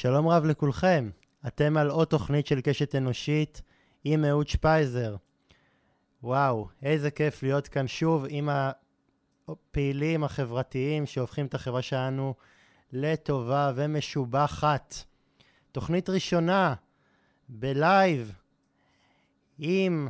שלום 0.00 0.28
רב 0.28 0.44
לכולכם, 0.44 1.10
אתם 1.46 1.76
על 1.76 1.90
עוד 1.90 2.08
תוכנית 2.08 2.46
של 2.46 2.60
קשת 2.60 2.94
אנושית 2.94 3.62
עם 4.04 4.24
אהוד 4.24 4.48
שפייזר. 4.48 5.16
וואו, 6.22 6.68
איזה 6.82 7.10
כיף 7.10 7.42
להיות 7.42 7.68
כאן 7.68 7.88
שוב 7.88 8.26
עם 8.28 8.48
הפעילים 9.48 10.24
החברתיים 10.24 11.06
שהופכים 11.06 11.46
את 11.46 11.54
החברה 11.54 11.82
שלנו 11.82 12.34
לטובה 12.92 13.72
ומשובחת. 13.74 14.94
תוכנית 15.72 16.10
ראשונה 16.10 16.74
בלייב 17.48 18.32
עם 19.58 20.08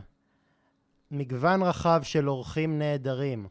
מגוון 1.10 1.62
רחב 1.62 2.00
של 2.02 2.28
אורחים 2.28 2.78
נהדרים. 2.78 3.48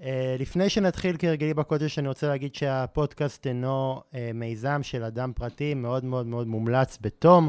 Uh, 0.00 0.04
לפני 0.38 0.70
שנתחיל 0.70 1.16
כהרגלי 1.18 1.54
בקודש, 1.54 1.98
אני 1.98 2.08
רוצה 2.08 2.28
להגיד 2.28 2.54
שהפודקאסט 2.54 3.46
אינו 3.46 4.02
uh, 4.10 4.14
מיזם 4.34 4.82
של 4.82 5.04
אדם 5.04 5.32
פרטי, 5.32 5.74
מאוד 5.74 6.04
מאוד 6.04 6.26
מאוד 6.26 6.46
מומלץ 6.46 6.98
בתום 7.00 7.48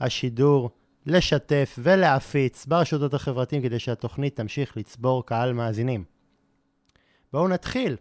השידור 0.00 0.70
לשתף 1.06 1.78
ולהפיץ 1.82 2.66
ברשתות 2.66 3.14
החברתיים 3.14 3.62
כדי 3.62 3.78
שהתוכנית 3.78 4.36
תמשיך 4.36 4.76
לצבור 4.76 5.26
קהל 5.26 5.52
מאזינים. 5.52 6.04
בואו 7.32 7.48
נתחיל. 7.48 7.96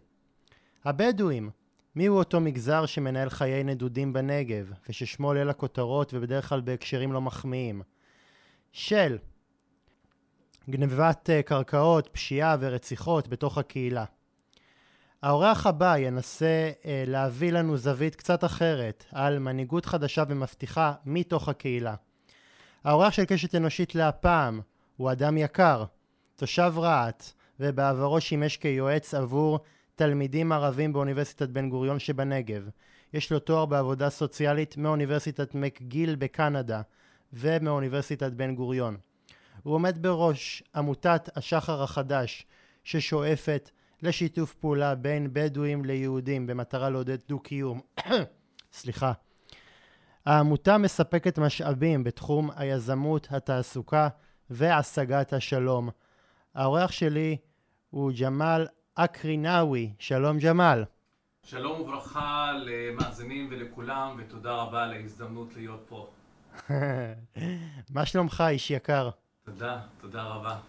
הבדואים, 0.86 1.50
מיהו 1.96 2.18
אותו 2.18 2.40
מגזר 2.40 2.86
שמנהל 2.86 3.30
חיי 3.30 3.64
נדודים 3.64 4.14
בנגב, 4.14 4.72
וששמו 4.90 5.28
עולה 5.28 5.44
לכותרות 5.44 6.14
ובדרך 6.14 6.50
כלל 6.50 6.62
בהקשרים 6.62 7.12
לא 7.12 7.22
מחמיאים? 7.22 7.82
של 8.72 9.18
גנבת 10.70 11.30
אה, 11.30 11.44
קרקעות, 11.44 12.10
פשיעה 12.12 12.56
ורציחות 12.60 13.28
בתוך 13.28 13.58
הקהילה. 13.58 14.06
האורח 15.24 15.68
הבא 15.68 15.98
ינסה 15.98 16.72
אה, 16.86 17.04
להביא 17.08 17.52
לנו 17.52 17.78
זווית 17.78 18.16
קצת 18.16 18.44
אחרת 18.44 19.06
על 19.12 19.40
מנהיגות 19.40 19.86
חדשה 19.86 20.24
ומבטיחה 20.28 20.94
מתוך 21.06 21.50
הקהילה. 21.50 21.96
האורח 22.84 23.14
של 23.14 23.26
קשת 23.26 23.56
אנושית 23.56 23.96
להפעם 23.96 24.62
הוא 24.98 25.12
אדם 25.12 25.38
יקר, 25.38 25.84
תושב 26.36 26.74
רהט, 26.78 27.32
ובעברו 27.60 28.22
שימש 28.22 28.58
כיועץ 28.58 29.14
עבור 29.14 29.60
תלמידים 29.96 30.52
ערבים 30.52 30.94
באוניברסיטת 30.94 31.50
בן 31.50 31.70
גוריון 31.70 32.00
שבנגב. 32.00 32.70
יש 33.14 33.32
לו 33.32 33.40
תואר 33.40 33.66
בעבודה 33.66 34.10
סוציאלית 34.10 34.78
מאוניברסיטת 34.78 35.56
מקגיל 35.56 36.16
בקנדה 36.16 36.82
ומאוניברסיטת 37.34 38.32
בן 38.32 38.56
גוריון. 38.56 38.98
הוא 39.68 39.76
עומד 39.76 40.02
בראש 40.02 40.64
עמותת 40.76 41.30
השחר 41.36 41.84
החדש 41.84 42.46
ששואפת 42.84 43.70
לשיתוף 44.02 44.54
פעולה 44.54 44.96
בין 44.96 45.30
בדואים 45.34 45.86
ליהודים 45.86 46.48
במטרה 46.48 46.90
לעודד 46.90 47.18
דו-קיום. 47.28 47.82
סליחה. 48.80 49.12
העמותה 50.26 50.78
מספקת 50.78 51.40
משאבים 51.40 52.04
בתחום 52.04 52.50
היזמות, 52.56 53.28
התעסוקה 53.32 54.08
והשגת 54.50 55.34
השלום. 55.34 55.90
האורח 56.56 56.92
שלי 56.92 57.38
הוא 57.90 58.12
ג'מאל 58.22 58.68
אקרינאווי. 58.96 59.94
שלום 60.00 60.38
ג'מאל. 60.38 60.84
שלום 61.44 61.82
וברכה 61.82 62.52
למאזינים 62.66 63.48
ולכולם 63.52 64.16
ותודה 64.20 64.54
רבה 64.54 64.84
על 64.84 64.94
ההזדמנות 64.94 65.56
להיות 65.56 65.86
פה. 65.90 66.10
מה 67.96 68.06
שלומך 68.06 68.44
איש 68.50 68.72
יקר? 68.72 69.10
תודה, 69.48 69.80
תודה 70.02 70.24
רבה. 70.24 70.60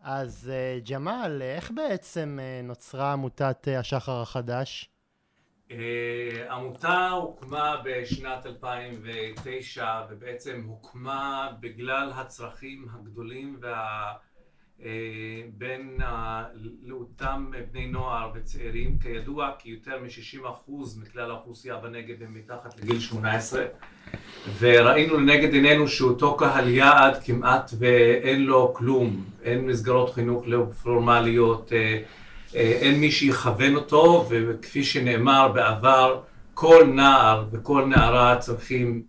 אז 0.00 0.52
uh, 0.52 0.90
ג'מאל, 0.90 1.42
איך 1.42 1.70
בעצם 1.70 2.38
uh, 2.38 2.66
נוצרה 2.66 3.12
עמותת 3.12 3.68
uh, 3.68 3.80
השחר 3.80 4.20
החדש? 4.22 4.90
עמותה 6.50 7.08
הוקמה 7.08 7.82
בשנת 7.84 8.46
2009 8.46 10.06
ובעצם 10.10 10.64
הוקמה 10.66 11.52
בגלל 11.60 12.12
הצרכים 12.14 12.86
הגדולים 12.94 13.58
וה... 13.60 14.12
אה, 14.84 15.42
בין 15.58 15.98
לאותם 16.82 17.50
בני 17.72 17.86
נוער 17.86 18.30
וצעירים, 18.34 18.98
כידוע 18.98 19.50
כי 19.58 19.70
יותר 19.70 19.98
מ-60% 20.02 20.70
מכלל 21.00 21.30
האוכלוסייה 21.30 21.76
בנגב 21.76 22.22
הם 22.22 22.34
מתחת 22.34 22.80
לגיל 22.80 23.00
18 23.00 23.64
וראינו 24.58 25.16
לנגד 25.16 25.52
עינינו 25.52 25.88
שאותו 25.88 26.36
קהל 26.36 26.68
יעד 26.68 27.22
כמעט 27.24 27.70
ואין 27.78 28.44
לו 28.44 28.74
כלום, 28.74 29.24
אין 29.42 29.66
מסגרות 29.66 30.14
חינוך 30.14 30.42
לא 30.46 30.64
פורמליות, 30.82 31.72
אה, 31.72 32.02
אה, 32.54 32.60
אין 32.60 33.00
מי 33.00 33.10
שיכוון 33.10 33.74
אותו. 33.74 34.26
וכפי 34.30 34.84
שנאמר 34.84 35.48
בעבר 35.54 36.22
כל 36.54 36.86
נער 36.94 37.44
וכל 37.52 37.84
נערה 37.84 38.38
צריכים 38.38 39.02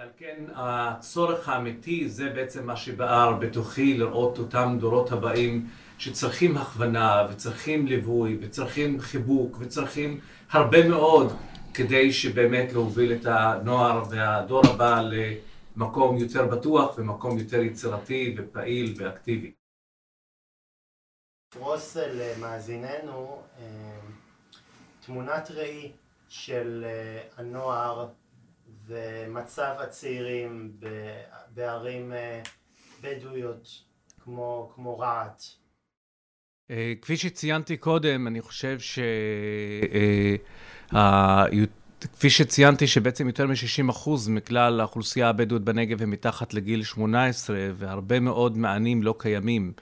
ועל 0.00 0.08
כן 0.16 0.29
הצורך 0.54 1.48
האמיתי 1.48 2.08
זה 2.08 2.30
בעצם 2.30 2.66
מה 2.66 2.76
שבער 2.76 3.32
בתוכי 3.32 3.98
לראות 3.98 4.38
אותם 4.38 4.76
דורות 4.80 5.12
הבאים 5.12 5.66
שצריכים 5.98 6.56
הכוונה 6.56 7.26
וצריכים 7.30 7.86
ליווי 7.86 8.38
וצריכים 8.40 9.00
חיבוק 9.00 9.56
וצריכים 9.60 10.20
הרבה 10.50 10.88
מאוד 10.88 11.32
כדי 11.74 12.12
שבאמת 12.12 12.72
להוביל 12.72 13.12
את 13.12 13.26
הנוער 13.26 14.02
והדור 14.10 14.62
הבא 14.66 15.02
למקום 15.76 16.16
יותר 16.16 16.46
בטוח 16.46 16.98
ומקום 16.98 17.38
יותר 17.38 17.62
יצירתי 17.62 18.34
ופעיל 18.38 18.94
ואקטיבי. 18.98 19.52
פרוס 21.54 21.96
למאזיננו 21.96 23.42
אה, 23.58 23.64
תמונת 25.06 25.50
ראי 25.50 25.92
של 26.28 26.84
אה, 26.86 27.22
הנוער 27.36 28.08
ומצב 28.90 29.74
הצעירים 29.78 30.72
בערים 31.54 32.12
אה, 32.12 32.42
בדואיות 33.02 33.68
כמו, 34.24 34.72
כמו 34.74 34.98
רהט. 34.98 35.42
אה, 36.70 36.92
כפי 37.02 37.16
שציינתי 37.16 37.76
קודם, 37.76 38.26
אני 38.26 38.40
חושב 38.40 38.80
ש... 38.80 38.98
אה, 40.92 41.44
כפי 42.12 42.30
שציינתי 42.30 42.86
שבעצם 42.86 43.26
יותר 43.26 43.46
מ-60% 43.46 44.10
מכלל 44.28 44.80
האוכלוסייה 44.80 45.28
הבדואית 45.28 45.62
בנגב 45.62 46.02
הם 46.02 46.10
מתחת 46.10 46.54
לגיל 46.54 46.82
18 46.82 47.56
והרבה 47.76 48.20
מאוד 48.20 48.56
מענים 48.56 49.02
לא 49.02 49.14
קיימים. 49.18 49.72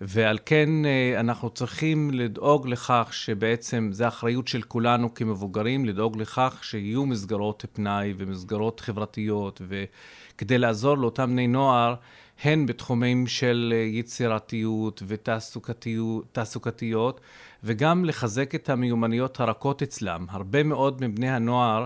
ועל 0.00 0.38
כן 0.46 0.84
אה, 0.84 1.20
אנחנו 1.20 1.50
צריכים 1.50 2.10
לדאוג 2.10 2.68
לכך 2.68 3.08
שבעצם 3.12 3.88
זה 3.92 4.08
אחריות 4.08 4.48
של 4.48 4.62
כולנו 4.62 5.14
כמבוגרים, 5.14 5.84
לדאוג 5.84 6.16
לכך 6.16 6.58
שיהיו 6.62 7.06
מסגרות 7.06 7.64
פנאי 7.72 8.14
ומסגרות 8.16 8.80
חברתיות, 8.80 9.62
וכדי 9.68 10.58
לעזור 10.58 10.98
לאותם 10.98 11.30
בני 11.30 11.46
נוער, 11.46 11.94
הן 12.42 12.66
בתחומים 12.66 13.26
של 13.26 13.74
יצירתיות 13.86 15.02
ותעסוקתיות, 15.06 17.20
וגם 17.64 18.04
לחזק 18.04 18.54
את 18.54 18.68
המיומנויות 18.68 19.40
הרכות 19.40 19.82
אצלם. 19.82 20.26
הרבה 20.30 20.62
מאוד 20.62 21.06
מבני 21.06 21.30
הנוער 21.30 21.84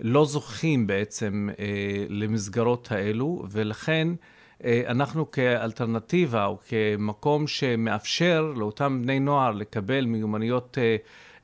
לא 0.00 0.24
זוכים 0.24 0.86
בעצם 0.86 1.48
אה, 1.58 1.64
למסגרות 2.08 2.92
האלו, 2.92 3.44
ולכן 3.50 4.08
אה, 4.08 4.35
אנחנו 4.64 5.30
כאלטרנטיבה 5.30 6.44
או 6.46 6.58
כמקום 6.68 7.46
שמאפשר 7.46 8.52
לאותם 8.56 9.02
בני 9.02 9.20
נוער 9.20 9.52
לקבל 9.52 10.04
מיומנויות 10.04 10.78
אה, 10.78 10.96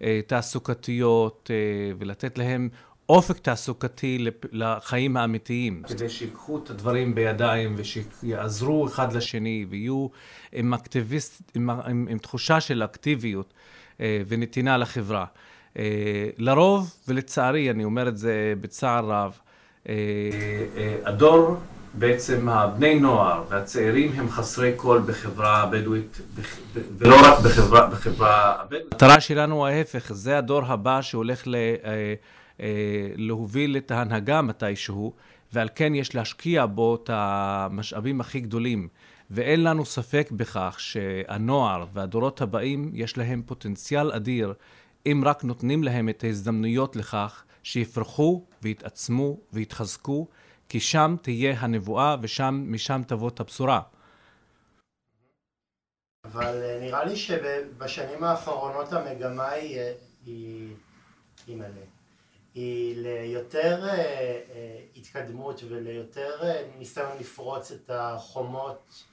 אה, 0.02 0.20
תעסוקתיות 0.26 1.50
ולתת 1.98 2.38
להם 2.38 2.68
אופק 3.08 3.38
תעסוקתי 3.38 4.26
לחיים 4.52 5.16
האמיתיים. 5.16 5.82
כדי 5.88 6.08
שיקחו 6.08 6.58
את 6.58 6.70
הדברים 6.70 7.14
בידיים 7.14 7.74
ושיעזרו 7.76 8.86
אחד 8.86 9.12
לשני 9.12 9.66
ויהיו 9.68 10.06
עם, 10.52 10.74
אקטיביסט, 10.74 11.42
עם, 11.54 11.70
עם, 11.70 12.06
עם 12.10 12.18
תחושה 12.18 12.60
של 12.60 12.82
אקטיביות 12.82 13.54
ונתינה 14.00 14.76
לחברה. 14.76 15.24
לרוב, 16.38 16.94
ולצערי, 17.08 17.70
אני 17.70 17.84
אומר 17.84 18.08
את 18.08 18.16
זה 18.16 18.54
בצער 18.60 19.04
רב, 19.04 19.38
הדור 21.04 21.56
בעצם 21.94 22.48
הבני 22.48 22.94
נוער 22.94 23.44
והצעירים 23.48 24.12
הם 24.16 24.30
חסרי 24.30 24.72
קול 24.76 25.02
בחברה 25.06 25.62
הבדואית, 25.62 26.20
ולא 26.98 27.16
רק 27.24 27.38
בחברה, 27.44 27.86
בחברה 27.86 28.60
הבדואית. 28.60 28.92
המטרה 28.92 29.20
שלנו 29.20 29.66
ההפך, 29.66 30.12
זה 30.12 30.38
הדור 30.38 30.64
הבא 30.64 31.02
שהולך 31.02 31.46
ל, 31.46 31.54
אה, 31.54 32.14
אה, 32.60 32.66
להוביל 33.16 33.76
את 33.76 33.90
ההנהגה 33.90 34.42
מתישהו, 34.42 35.12
ועל 35.52 35.68
כן 35.74 35.94
יש 35.94 36.14
להשקיע 36.14 36.66
בו 36.66 36.94
את 36.94 37.10
המשאבים 37.12 38.20
הכי 38.20 38.40
גדולים. 38.40 38.88
ואין 39.30 39.64
לנו 39.64 39.84
ספק 39.84 40.28
בכך 40.32 40.76
שהנוער 40.78 41.84
והדורות 41.92 42.40
הבאים 42.40 42.90
יש 42.94 43.18
להם 43.18 43.42
פוטנציאל 43.46 44.12
אדיר 44.12 44.54
אם 45.06 45.22
רק 45.26 45.44
נותנים 45.44 45.84
להם 45.84 46.08
את 46.08 46.24
ההזדמנויות 46.24 46.96
לכך 46.96 47.44
שיפרחו 47.62 48.44
ויתעצמו 48.62 49.38
ויתחזקו 49.52 50.26
כי 50.72 50.80
שם 50.80 51.16
תהיה 51.22 51.54
הנבואה 51.58 52.16
ומשם 52.42 53.02
תבוא 53.06 53.28
את 53.28 53.40
הבשורה. 53.40 53.80
אבל 56.24 56.62
אה, 56.62 56.78
נראה 56.80 57.04
לי 57.04 57.16
שבשנים 57.16 58.24
האחרונות 58.24 58.92
המגמה 58.92 59.48
היא 59.48 59.78
אה, 59.78 59.92
היא, 60.26 60.74
היא 61.46 61.56
מלא. 61.56 61.84
היא 62.54 62.96
ליותר 62.96 63.88
אה, 63.88 64.40
התקדמות 64.96 65.62
וליותר 65.68 66.40
ניסיון 66.78 67.18
לפרוץ 67.20 67.70
את 67.70 67.90
החומות 67.94 69.04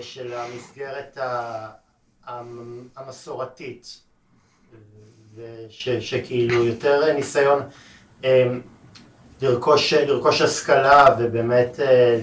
של 0.00 0.32
המסגרת 0.32 1.18
המסורתית, 2.96 4.00
וש, 5.34 5.88
שכאילו 5.88 6.64
יותר 6.64 7.12
ניסיון 7.14 7.62
לרכוש, 9.44 9.92
לרכוש 9.92 10.40
השכלה 10.40 11.16
ובאמת 11.18 11.80
אה, 11.80 12.20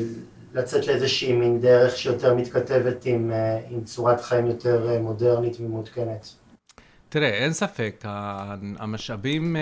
לצאת 0.53 0.87
לאיזושהי 0.87 1.33
מין 1.33 1.61
דרך 1.61 1.97
שיותר 1.97 2.33
מתכתבת 2.33 3.05
עם, 3.05 3.31
אה, 3.31 3.59
עם 3.69 3.83
צורת 3.83 4.21
חיים 4.21 4.47
יותר 4.47 4.89
אה, 4.89 4.99
מודרנית 4.99 5.57
ומעודכנת. 5.59 6.29
תראה, 7.09 7.29
אין 7.29 7.53
ספק, 7.53 8.03
המשאבים 8.79 9.55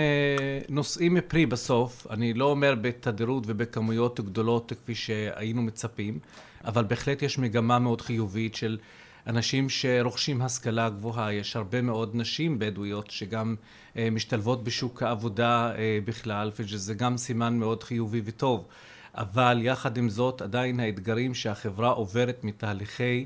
נושאים 0.68 1.14
מפרי 1.14 1.46
בסוף, 1.46 2.06
אני 2.10 2.34
לא 2.34 2.44
אומר 2.44 2.74
בתדירות 2.80 3.44
ובכמויות 3.46 4.20
גדולות 4.20 4.72
כפי 4.72 4.94
שהיינו 4.94 5.62
מצפים, 5.62 6.18
אבל 6.64 6.84
בהחלט 6.84 7.22
יש 7.22 7.38
מגמה 7.38 7.78
מאוד 7.78 8.00
חיובית 8.00 8.54
של 8.54 8.78
אנשים 9.26 9.68
שרוכשים 9.68 10.42
השכלה 10.42 10.90
גבוהה, 10.90 11.32
יש 11.32 11.56
הרבה 11.56 11.82
מאוד 11.82 12.10
נשים 12.14 12.58
בדואיות 12.58 13.10
שגם 13.10 13.54
משתלבות 13.96 14.64
בשוק 14.64 15.02
העבודה 15.02 15.72
בכלל, 16.04 16.50
וזה 16.58 16.94
גם 16.94 17.16
סימן 17.16 17.58
מאוד 17.58 17.82
חיובי 17.82 18.20
וטוב. 18.24 18.66
אבל 19.14 19.58
יחד 19.62 19.96
עם 19.96 20.08
זאת 20.08 20.42
עדיין 20.42 20.80
האתגרים 20.80 21.34
שהחברה 21.34 21.88
עוברת 21.88 22.44
מתהליכי 22.44 23.24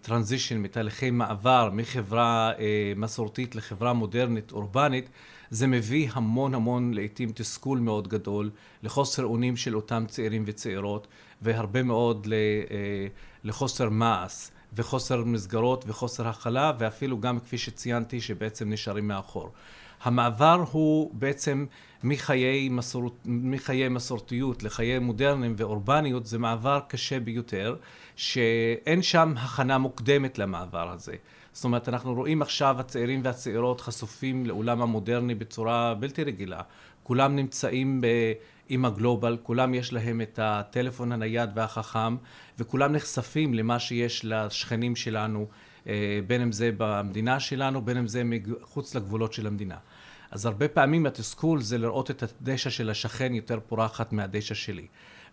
טרנזישן, 0.00 0.56
uh, 0.56 0.58
מתהליכי 0.58 1.10
מעבר 1.10 1.70
מחברה 1.72 2.52
uh, 2.56 2.58
מסורתית 2.96 3.54
לחברה 3.54 3.92
מודרנית 3.92 4.52
אורבנית, 4.52 5.08
זה 5.50 5.66
מביא 5.66 6.08
המון 6.12 6.54
המון 6.54 6.94
לעיתים 6.94 7.32
תסכול 7.34 7.78
מאוד 7.78 8.08
גדול, 8.08 8.50
לחוסר 8.82 9.24
אונים 9.24 9.56
של 9.56 9.76
אותם 9.76 10.04
צעירים 10.08 10.42
וצעירות, 10.46 11.06
והרבה 11.42 11.82
מאוד 11.82 12.26
ל, 12.26 12.32
uh, 12.32 12.70
לחוסר 13.44 13.88
מעש, 13.88 14.48
וחוסר 14.76 15.24
מסגרות 15.24 15.84
וחוסר 15.88 16.28
הכלה, 16.28 16.72
ואפילו 16.78 17.20
גם 17.20 17.40
כפי 17.40 17.58
שציינתי 17.58 18.20
שבעצם 18.20 18.70
נשארים 18.70 19.08
מאחור. 19.08 19.52
המעבר 20.02 20.64
הוא 20.70 21.10
בעצם 21.14 21.66
מחיי, 22.02 22.68
מסורת, 22.68 23.12
מחיי 23.24 23.88
מסורתיות 23.88 24.62
לחיי 24.62 24.98
מודרניים 24.98 25.54
ואורבניות 25.56 26.26
זה 26.26 26.38
מעבר 26.38 26.80
קשה 26.88 27.20
ביותר, 27.20 27.76
שאין 28.16 29.02
שם 29.02 29.34
הכנה 29.36 29.78
מוקדמת 29.78 30.38
למעבר 30.38 30.90
הזה. 30.90 31.14
זאת 31.52 31.64
אומרת, 31.64 31.88
אנחנו 31.88 32.14
רואים 32.14 32.42
עכשיו 32.42 32.76
הצעירים 32.78 33.20
והצעירות 33.24 33.80
חשופים 33.80 34.46
לעולם 34.46 34.82
המודרני 34.82 35.34
בצורה 35.34 35.94
בלתי 35.94 36.24
רגילה. 36.24 36.60
כולם 37.02 37.36
נמצאים 37.36 38.00
ב... 38.00 38.06
עם 38.68 38.84
הגלובל, 38.84 39.36
כולם 39.42 39.74
יש 39.74 39.92
להם 39.92 40.20
את 40.20 40.38
הטלפון 40.42 41.12
הנייד 41.12 41.50
והחכם, 41.54 42.16
וכולם 42.58 42.92
נחשפים 42.92 43.54
למה 43.54 43.78
שיש 43.78 44.24
לשכנים 44.24 44.96
שלנו, 44.96 45.46
אה, 45.86 46.20
בין 46.26 46.40
אם 46.40 46.52
זה 46.52 46.70
במדינה 46.76 47.40
שלנו, 47.40 47.82
בין 47.82 47.96
אם 47.96 48.06
זה 48.06 48.22
מחוץ 48.24 48.94
לגבולות 48.94 49.32
של 49.32 49.46
המדינה. 49.46 49.76
אז 50.30 50.46
הרבה 50.46 50.68
פעמים 50.68 51.06
התסכול 51.06 51.60
זה 51.60 51.78
לראות 51.78 52.10
את 52.10 52.22
הדשא 52.22 52.70
של 52.70 52.90
השכן 52.90 53.34
יותר 53.34 53.60
פורחת 53.66 54.12
מהדשא 54.12 54.54
שלי. 54.54 54.86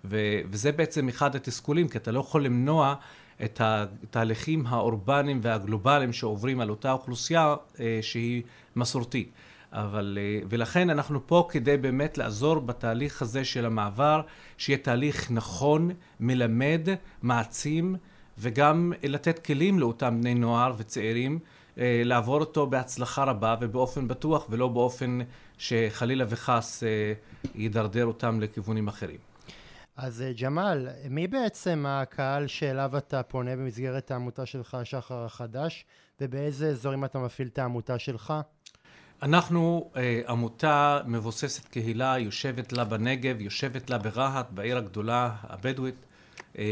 ו- 0.05 0.41
וזה 0.49 0.71
בעצם 0.71 1.09
אחד 1.09 1.35
התסכולים, 1.35 1.87
כי 1.87 1.97
אתה 1.97 2.11
לא 2.11 2.19
יכול 2.19 2.45
למנוע 2.45 2.95
את 3.43 3.61
התהליכים 3.63 4.67
האורבניים 4.67 5.39
והגלובליים 5.43 6.13
שעוברים 6.13 6.59
על 6.59 6.69
אותה 6.69 6.91
אוכלוסייה 6.91 7.55
אה, 7.79 7.99
שהיא 8.01 8.43
מסורתית. 8.75 9.31
אבל, 9.71 10.17
אה, 10.21 10.39
ולכן 10.49 10.89
אנחנו 10.89 11.27
פה 11.27 11.47
כדי 11.49 11.77
באמת 11.77 12.17
לעזור 12.17 12.59
בתהליך 12.59 13.21
הזה 13.21 13.45
של 13.45 13.65
המעבר, 13.65 14.21
שיהיה 14.57 14.77
תהליך 14.77 15.31
נכון, 15.31 15.91
מלמד, 16.19 16.87
מעצים, 17.21 17.95
וגם 18.37 18.93
לתת 19.03 19.45
כלים 19.45 19.79
לאותם 19.79 20.17
בני 20.21 20.33
נוער 20.33 20.73
וצעירים 20.77 21.39
אה, 21.77 22.01
לעבור 22.05 22.39
אותו 22.39 22.67
בהצלחה 22.67 23.23
רבה 23.23 23.55
ובאופן 23.61 24.07
בטוח 24.07 24.47
ולא 24.49 24.67
באופן 24.67 25.19
שחלילה 25.57 26.25
וחס 26.29 26.83
אה, 26.83 27.13
ידרדר 27.55 28.05
אותם 28.05 28.41
לכיוונים 28.41 28.87
אחרים. 28.87 29.19
אז 29.97 30.23
ג'מאל, 30.41 30.87
מי 31.09 31.27
בעצם 31.27 31.85
הקהל 31.87 32.47
שאליו 32.47 32.97
אתה 32.97 33.23
פונה 33.23 33.55
במסגרת 33.55 34.11
העמותה 34.11 34.45
שלך, 34.45 34.77
שחר 34.83 35.25
החדש, 35.25 35.85
ובאיזה 36.21 36.67
אזורים 36.67 37.05
אתה 37.05 37.19
מפעיל 37.19 37.47
את 37.47 37.59
העמותה 37.59 37.99
שלך? 37.99 38.33
אנחנו 39.21 39.89
אה, 39.95 40.21
עמותה 40.27 40.99
מבוססת 41.05 41.65
קהילה, 41.67 42.19
יושבת 42.19 42.73
לה 42.73 42.83
בנגב, 42.83 43.41
יושבת 43.41 43.89
לה 43.89 43.97
ברהט, 43.97 44.51
בעיר 44.51 44.77
הגדולה 44.77 45.29
הבדואית, 45.43 45.95
אה, 46.57 46.63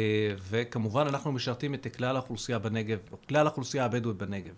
וכמובן 0.50 1.08
אנחנו 1.08 1.32
משרתים 1.32 1.74
את 1.74 1.88
כלל 1.98 2.16
האוכלוסייה 2.16 2.60
בנגב, 2.60 2.98
כלל 3.30 3.48
האוכלוסייה 3.48 3.86
הבדואית 3.86 4.18
בנגב. 4.18 4.54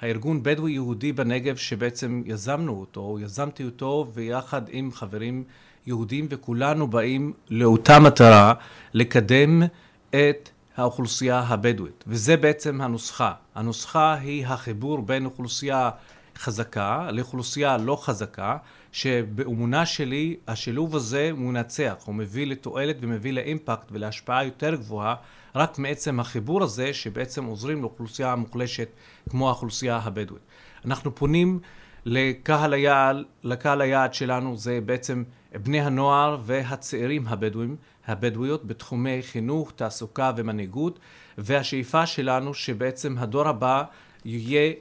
הארגון 0.00 0.42
בדואי 0.42 0.72
יהודי 0.72 1.12
בנגב 1.12 1.56
שבעצם 1.56 2.22
יזמנו 2.26 2.80
אותו, 2.80 3.18
יזמתי 3.20 3.64
אותו 3.64 4.06
ויחד 4.14 4.62
עם 4.68 4.92
חברים 4.92 5.44
יהודים 5.86 6.26
וכולנו 6.30 6.86
באים 6.86 7.32
לאותה 7.50 7.98
מטרה 8.00 8.54
לקדם 8.94 9.62
את 10.10 10.48
האוכלוסייה 10.76 11.38
הבדואית 11.38 12.04
וזה 12.06 12.36
בעצם 12.36 12.80
הנוסחה. 12.80 13.32
הנוסחה 13.54 14.14
היא 14.14 14.46
החיבור 14.46 15.02
בין 15.02 15.24
אוכלוסייה 15.24 15.90
חזקה 16.38 17.10
לאוכלוסייה 17.10 17.76
לא 17.76 17.96
חזקה 18.02 18.56
שבאמונה 18.92 19.86
שלי 19.86 20.36
השילוב 20.48 20.96
הזה 20.96 21.30
מנצח, 21.36 21.94
הוא 22.04 22.14
מביא 22.14 22.46
לתועלת 22.46 22.96
ומביא 23.00 23.32
לאימפקט 23.32 23.92
ולהשפעה 23.92 24.44
יותר 24.44 24.74
גבוהה 24.74 25.14
רק 25.54 25.78
מעצם 25.78 26.20
החיבור 26.20 26.62
הזה 26.62 26.94
שבעצם 26.94 27.44
עוזרים 27.44 27.82
לאוכלוסייה 27.82 28.32
המוחלשת 28.32 28.88
כמו 29.30 29.48
האוכלוסייה 29.48 29.96
הבדואית. 29.96 30.42
אנחנו 30.84 31.14
פונים 31.14 31.60
לקהל 32.04 32.74
היעד, 32.74 33.16
לקהל 33.42 33.80
היעד 33.80 34.14
שלנו 34.14 34.56
זה 34.56 34.78
בעצם 34.86 35.24
בני 35.62 35.80
הנוער 35.80 36.38
והצעירים 36.44 37.28
הבדואים, 37.28 37.76
הבדואיות 38.06 38.64
בתחומי 38.64 39.22
חינוך, 39.22 39.72
תעסוקה 39.76 40.32
ומנהיגות 40.36 40.98
והשאיפה 41.38 42.06
שלנו 42.06 42.54
שבעצם 42.54 43.14
הדור 43.18 43.48
הבא 43.48 43.82
יהיה, 44.24 44.72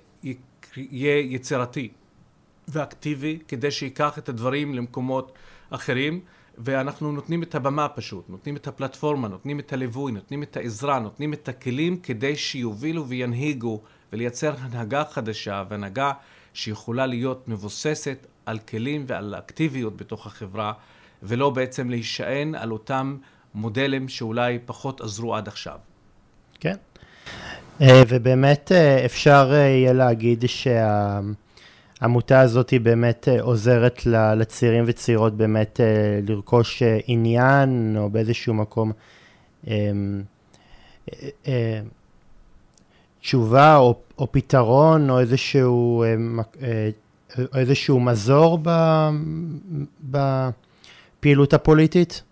יהיה 0.77 1.19
יצירתי 1.19 1.89
ואקטיבי 2.67 3.39
כדי 3.47 3.71
שיקח 3.71 4.17
את 4.17 4.29
הדברים 4.29 4.74
למקומות 4.74 5.31
אחרים 5.69 6.21
ואנחנו 6.57 7.12
נותנים 7.12 7.43
את 7.43 7.55
הבמה 7.55 7.89
פשוט, 7.89 8.29
נותנים 8.29 8.55
את 8.55 8.67
הפלטפורמה, 8.67 9.27
נותנים 9.27 9.59
את 9.59 9.74
הליווי, 9.74 10.12
נותנים 10.12 10.43
את 10.43 10.57
העזרה, 10.57 11.00
נותנים 11.00 11.33
את 11.33 11.50
הכלים 11.50 11.98
כדי 11.98 12.36
שיובילו 12.36 13.07
וינהיגו 13.07 13.81
ולייצר 14.13 14.53
הנהגה 14.59 15.03
חדשה 15.12 15.63
והנהגה 15.69 16.12
שיכולה 16.53 17.05
להיות 17.05 17.48
מבוססת 17.48 18.27
על 18.45 18.59
כלים 18.59 19.05
ועל 19.07 19.36
אקטיביות 19.36 19.98
בתוך 19.98 20.27
החברה 20.27 20.74
ולא 21.24 21.50
בעצם 21.50 21.89
להישען 21.89 22.55
על 22.55 22.71
אותם 22.71 23.17
מודלים 23.53 24.09
שאולי 24.09 24.59
פחות 24.65 25.01
עזרו 25.01 25.36
עד 25.36 25.48
עכשיו. 25.48 25.77
כן, 26.59 26.75
ובאמת 27.82 28.72
אה, 28.72 29.06
אפשר 29.06 29.50
אה, 29.53 29.58
יהיה 29.58 29.94
להגיד 29.94 30.44
שה... 30.48 31.20
העמותה 32.03 32.39
הזאת 32.39 32.70
היא 32.70 32.82
באמת 32.82 33.27
אה, 33.27 33.42
עוזרת 33.42 34.06
לצעירים 34.06 34.84
וצעירות 34.88 35.34
באמת 35.38 35.80
אה, 35.80 36.20
לרכוש 36.27 36.84
אה, 36.84 37.00
עניין 37.08 37.96
או 37.98 38.10
באיזשהו 38.10 38.53
מקום 38.53 38.92
תשובה 43.22 43.75
או, 43.77 43.96
או 44.18 44.32
פתרון 44.32 45.10
או 45.10 45.20
איזשהו, 45.20 46.03
איזשהו 47.56 48.00
מזור 48.00 48.60
בפעילות 51.20 51.53
הפוליטית? 51.53 52.24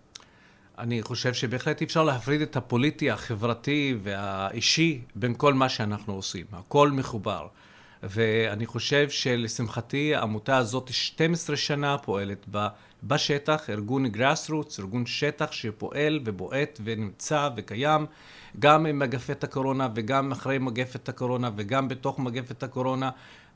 אני 0.82 1.02
חושב 1.02 1.34
שבהחלט 1.34 1.82
אפשר 1.82 2.02
להפריד 2.02 2.40
את 2.40 2.56
הפוליטי, 2.56 3.10
החברתי 3.10 3.96
והאישי 4.02 5.00
בין 5.14 5.34
כל 5.36 5.54
מה 5.54 5.68
שאנחנו 5.68 6.14
עושים. 6.14 6.46
הכל 6.52 6.90
מחובר. 6.90 7.46
ואני 8.02 8.66
חושב 8.66 9.10
שלשמחתי 9.10 10.14
העמותה 10.14 10.56
הזאת 10.56 10.92
12 10.92 11.56
שנה 11.56 11.98
פועלת 11.98 12.46
בשטח, 13.02 13.70
ארגון 13.70 14.06
grassroots, 14.06 14.80
ארגון 14.80 15.06
שטח 15.06 15.52
שפועל 15.52 16.20
ובועט 16.24 16.80
ונמצא 16.84 17.48
וקיים 17.56 18.06
גם 18.58 18.86
עם 18.86 18.98
מגפת 18.98 19.44
הקורונה 19.44 19.88
וגם 19.94 20.32
אחרי 20.32 20.58
מגפת 20.58 21.08
הקורונה 21.08 21.50
וגם 21.56 21.88
בתוך 21.88 22.18
מגפת 22.18 22.62
הקורונה 22.62 23.10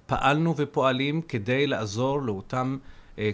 פעלנו 0.07 0.55
ופועלים 0.57 1.23
כדי 1.23 1.67
לעזור 1.67 2.23
לאותם 2.23 2.77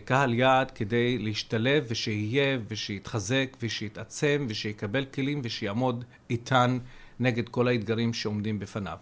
קהל 0.05 0.35
יעד 0.35 0.71
כדי 0.71 1.19
להשתלב 1.19 1.85
ושיהיה 1.89 2.59
ושיתחזק 2.69 3.57
ושיתעצם 3.63 4.47
ושיקבל 4.49 5.05
כלים 5.05 5.41
ושיעמוד 5.45 6.05
איתן 6.31 6.79
נגד 7.21 7.49
כל 7.49 7.69
האתגרים 7.69 8.13
שעומדים 8.13 8.59
בפניו. 8.59 8.97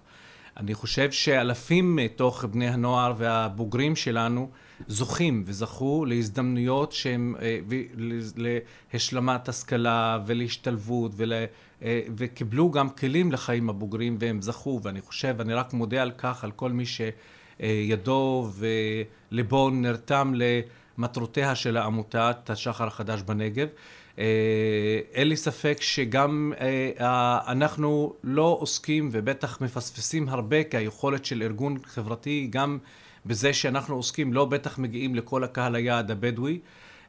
אני 0.57 0.75
חושב 0.75 1.13
שאלפים 1.13 1.97
מתוך 1.97 2.45
בני 2.45 2.69
הנוער 2.69 3.15
והבוגרים 3.19 3.97
שלנו 3.97 4.51
זוכים 4.89 5.43
וזכו 5.47 6.05
להזדמנויות 6.05 6.93
שהם 6.93 7.35
אה, 7.43 7.59
להשלמת 8.93 9.49
השכלה 9.49 10.19
ולהשתלבות 10.27 11.13
ול, 11.17 11.33
אה, 11.83 12.01
וקיבלו 12.17 12.71
גם 12.71 12.91
כלים 12.91 13.33
לחיים 13.33 13.71
הבוגרים 13.71 14.17
והם 14.21 14.43
זכו 14.43 14.81
ואני 14.83 15.01
חושב, 15.01 15.37
אני 15.41 15.55
רק 15.55 15.73
מודה 15.73 16.03
על 16.03 16.11
כך, 16.19 16.45
על 16.45 16.51
כל 16.51 16.73
מי 16.73 16.85
שידו 17.61 18.51
וליבו 19.33 19.71
נרתם 19.71 20.33
למטרותיה 20.35 21.55
של 21.55 21.77
העמותת 21.77 22.51
השחר 22.51 22.87
החדש 22.87 23.23
בנגב. 23.23 23.69
אה, 24.19 24.25
אין 25.13 25.29
לי 25.29 25.37
ספק 25.37 25.79
שגם 25.81 26.53
אנחנו 27.47 28.15
לא 28.25 28.57
עוסקים 28.61 29.09
ובטח 29.13 29.61
מפספסים 29.61 30.29
הרבה 30.29 30.65
כי 30.65 30.77
היכולת 30.77 31.25
של 31.25 31.43
ארגון 31.43 31.77
חברתי 31.85 32.49
גם 32.51 32.79
בזה 33.27 33.53
שאנחנו 33.53 33.97
עוסקים, 33.97 34.33
לא 34.33 34.45
בטח 34.45 34.79
מגיעים 34.79 35.15
לכל 35.15 35.45
הקהל 35.45 35.75
היעד 35.75 36.11
הבדואי, 36.11 36.59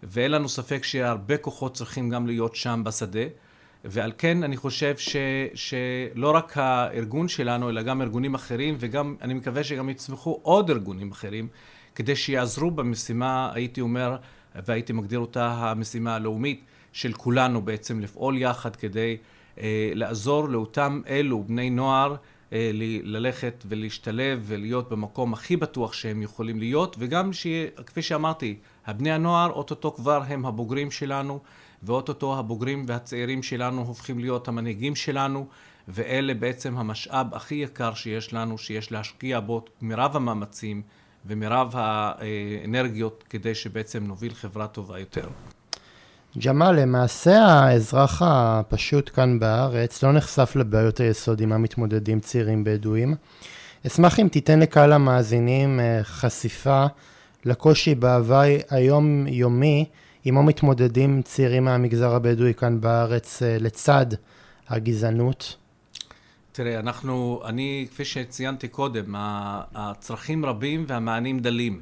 ואין 0.03 0.31
לנו 0.31 0.49
ספק 0.49 0.83
שהרבה 0.83 1.37
כוחות 1.37 1.73
צריכים 1.73 2.09
גם 2.09 2.27
להיות 2.27 2.55
שם 2.55 2.81
בשדה. 2.85 3.23
ועל 3.85 4.11
כן 4.17 4.43
אני 4.43 4.57
חושב 4.57 4.97
ש, 4.97 5.15
שלא 5.53 6.31
רק 6.31 6.57
הארגון 6.57 7.27
שלנו, 7.27 7.69
אלא 7.69 7.81
גם 7.81 8.01
ארגונים 8.01 8.35
אחרים, 8.35 8.75
וגם, 8.79 9.15
אני 9.21 9.33
מקווה 9.33 9.63
שגם 9.63 9.89
יצמחו 9.89 10.39
עוד 10.41 10.69
ארגונים 10.69 11.11
אחרים, 11.11 11.47
כדי 11.95 12.15
שיעזרו 12.15 12.71
במשימה, 12.71 13.51
הייתי 13.53 13.81
אומר, 13.81 14.15
והייתי 14.55 14.93
מגדיר 14.93 15.19
אותה 15.19 15.47
המשימה 15.47 16.15
הלאומית 16.15 16.61
של 16.91 17.13
כולנו 17.13 17.61
בעצם, 17.61 17.99
לפעול 17.99 18.37
יחד 18.37 18.75
כדי 18.75 19.17
אה, 19.59 19.91
לעזור 19.95 20.49
לאותם 20.49 21.01
אלו, 21.07 21.43
בני 21.43 21.69
נוער, 21.69 22.15
אה, 22.53 22.71
ללכת 23.03 23.63
ולהשתלב 23.67 24.43
ולהיות 24.45 24.89
במקום 24.89 25.33
הכי 25.33 25.57
בטוח 25.57 25.93
שהם 25.93 26.21
יכולים 26.21 26.59
להיות, 26.59 26.95
וגם 26.99 27.33
שכפי 27.33 28.01
שאמרתי, 28.01 28.57
הבני 28.85 29.11
הנוער 29.11 29.51
אוטוטו 29.51 29.95
כבר 29.95 30.23
הם 30.27 30.45
הבוגרים 30.45 30.91
שלנו, 30.91 31.39
ואוטוטו 31.83 32.39
הבוגרים 32.39 32.85
והצעירים 32.87 33.43
שלנו 33.43 33.81
הופכים 33.81 34.19
להיות 34.19 34.47
המנהיגים 34.47 34.95
שלנו, 34.95 35.47
ואלה 35.87 36.33
בעצם 36.33 36.77
המשאב 36.77 37.27
הכי 37.33 37.55
יקר 37.55 37.93
שיש 37.93 38.33
לנו, 38.33 38.57
שיש 38.57 38.91
להשקיע 38.91 39.39
בו 39.39 39.65
מרב 39.81 40.15
המאמצים 40.15 40.81
ומרב 41.25 41.73
האנרגיות 41.73 43.23
כדי 43.29 43.55
שבעצם 43.55 44.03
נוביל 44.03 44.33
חברה 44.33 44.67
טובה 44.67 44.99
יותר. 44.99 45.27
ג'מאל, 46.37 46.81
למעשה 46.81 47.37
האזרח 47.39 48.21
הפשוט 48.25 49.09
כאן 49.13 49.39
בארץ 49.39 50.03
לא 50.03 50.11
נחשף 50.11 50.55
לבעיות 50.55 50.99
היסוד 50.99 51.41
עם 51.41 51.51
המתמודדים 51.51 52.19
צעירים 52.19 52.63
בדואים. 52.63 53.15
אשמח 53.87 54.19
אם 54.19 54.27
תיתן 54.31 54.59
לקהל 54.59 54.93
המאזינים 54.93 55.79
אה, 55.79 55.99
חשיפה 56.03 56.85
לקושי 57.45 57.95
בהוואי 57.95 58.59
היום-יומי 58.69 59.85
עמו 60.23 60.43
מתמודדים 60.43 61.21
צעירים 61.21 61.65
מהמגזר 61.65 62.15
הבדואי 62.15 62.53
כאן 62.53 62.81
בארץ 62.81 63.43
אה, 63.43 63.57
לצד 63.59 64.05
הגזענות. 64.69 65.55
תראה, 66.51 66.79
אנחנו, 66.79 67.41
אני, 67.45 67.87
כפי 67.91 68.05
שציינתי 68.05 68.67
קודם, 68.67 69.15
הצרכים 69.75 70.45
רבים 70.45 70.85
והמענים 70.87 71.39
דלים. 71.39 71.81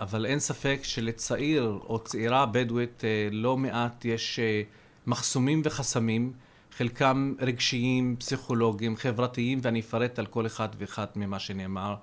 אבל 0.00 0.26
אין 0.26 0.38
ספק 0.38 0.80
שלצעיר 0.82 1.78
או 1.88 1.98
צעירה 1.98 2.46
בדואית 2.46 3.04
אה, 3.04 3.28
לא 3.32 3.56
מעט 3.56 4.04
יש 4.04 4.38
אה, 4.38 4.62
מחסומים 5.06 5.62
וחסמים, 5.64 6.32
חלקם 6.76 7.34
רגשיים, 7.40 8.16
פסיכולוגיים, 8.18 8.96
חברתיים, 8.96 9.58
ואני 9.62 9.80
אפרט 9.80 10.18
על 10.18 10.26
כל 10.26 10.46
אחד 10.46 10.68
ואחד 10.78 11.06
ממה 11.16 11.38
שנאמר 11.38 11.94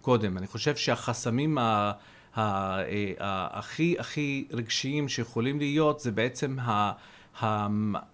קודם. 0.00 0.38
אני 0.38 0.46
חושב 0.46 0.76
שהחסמים 0.76 1.58
ה... 1.58 1.92
אה, 2.38 2.82
הכי 3.50 3.96
הכי 3.98 4.44
רגשיים 4.50 5.08
שיכולים 5.08 5.58
להיות 5.58 6.00
זה 6.00 6.10
בעצם 6.10 6.56
ה... 6.60 6.92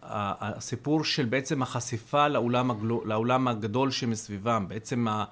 הסיפור 0.03 1.05
של 1.05 1.25
בעצם 1.25 1.63
החשיפה 1.63 2.29
לעולם, 2.29 2.71
הגלו, 2.71 3.03
לעולם 3.05 3.49
הגדול 3.49 3.91
שמסביבם, 3.91 4.65
בעצם 4.69 5.09
ה, 5.09 5.25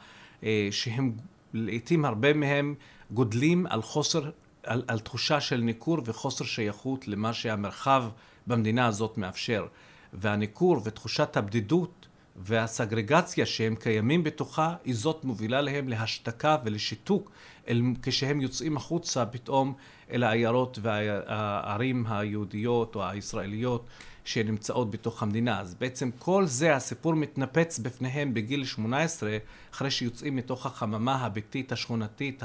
שהם 0.70 1.12
לעיתים 1.52 2.04
הרבה 2.04 2.32
מהם 2.32 2.74
גודלים 3.10 3.66
על 3.66 3.82
חוסר, 3.82 4.30
על, 4.62 4.82
על 4.88 4.98
תחושה 4.98 5.40
של 5.40 5.60
ניכור 5.60 5.98
וחוסר 6.04 6.44
שייכות 6.44 7.08
למה 7.08 7.32
שהמרחב 7.32 8.04
במדינה 8.46 8.86
הזאת 8.86 9.18
מאפשר. 9.18 9.66
והניכור 10.12 10.80
ותחושת 10.84 11.36
הבדידות 11.36 12.06
והסגרגציה 12.36 13.46
שהם 13.46 13.74
קיימים 13.74 14.24
בתוכה, 14.24 14.74
היא 14.84 14.94
זאת 14.94 15.24
מובילה 15.24 15.60
להם 15.60 15.88
להשתקה 15.88 16.56
ולשיתוק 16.64 17.30
אל, 17.68 17.82
כשהם 18.02 18.40
יוצאים 18.40 18.76
החוצה 18.76 19.26
פתאום 19.26 19.74
אל 20.12 20.22
העיירות 20.22 20.78
והערים 20.82 22.04
היהודיות 22.08 22.94
או 22.94 23.04
הישראליות 23.04 23.86
שנמצאות 24.24 24.90
בתוך 24.90 25.22
המדינה. 25.22 25.60
אז 25.60 25.74
בעצם 25.74 26.10
כל 26.18 26.46
זה, 26.46 26.76
הסיפור 26.76 27.14
מתנפץ 27.14 27.78
בפניהם 27.78 28.34
בגיל 28.34 28.64
18, 28.64 29.36
אחרי 29.72 29.90
שיוצאים 29.90 30.36
מתוך 30.36 30.66
החממה 30.66 31.16
הביתית, 31.16 31.72
השכונתית, 31.72 32.42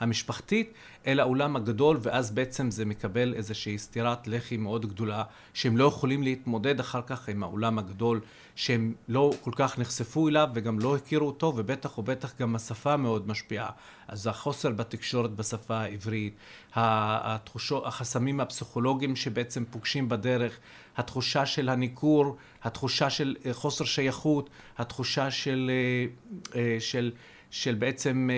המשפחתית, 0.00 0.72
אל 1.06 1.20
האולם 1.20 1.56
הגדול, 1.56 1.98
ואז 2.02 2.30
בעצם 2.30 2.70
זה 2.70 2.84
מקבל 2.84 3.34
איזושהי 3.34 3.78
סטירת 3.78 4.28
לחי 4.28 4.56
מאוד 4.56 4.86
גדולה, 4.86 5.22
שהם 5.54 5.76
לא 5.76 5.84
יכולים 5.84 6.22
להתמודד 6.22 6.80
אחר 6.80 7.02
כך 7.06 7.28
עם 7.28 7.42
האולם 7.42 7.78
הגדול, 7.78 8.20
שהם 8.58 8.94
לא 9.08 9.30
כל 9.42 9.50
כך 9.54 9.78
נחשפו 9.78 10.28
אליו 10.28 10.48
וגם 10.54 10.78
לא 10.78 10.96
הכירו 10.96 11.26
אותו, 11.26 11.52
ובטח 11.56 11.98
ובטח 11.98 12.34
גם 12.40 12.54
השפה 12.54 12.96
מאוד 12.96 13.28
משפיעה. 13.28 13.70
אז 14.08 14.26
החוסר 14.26 14.70
בתקשורת 14.70 15.30
בשפה 15.30 15.76
העברית, 15.76 16.34
התחושות, 16.74 17.86
החסמים 17.86 18.40
הפסיכולוגיים 18.40 19.16
שבעצם 19.16 19.64
פוגשים 19.70 20.08
בדרך, 20.08 20.58
התחושה 20.96 21.46
של 21.46 21.68
הניכור, 21.68 22.36
התחושה 22.62 23.10
של 23.10 23.36
אה, 23.46 23.54
חוסר 23.54 23.84
שייכות, 23.84 24.50
התחושה 24.78 25.30
של, 25.30 25.70
אה, 25.70 26.60
אה, 26.60 26.76
של, 26.80 27.12
של 27.50 27.74
בעצם 27.74 28.30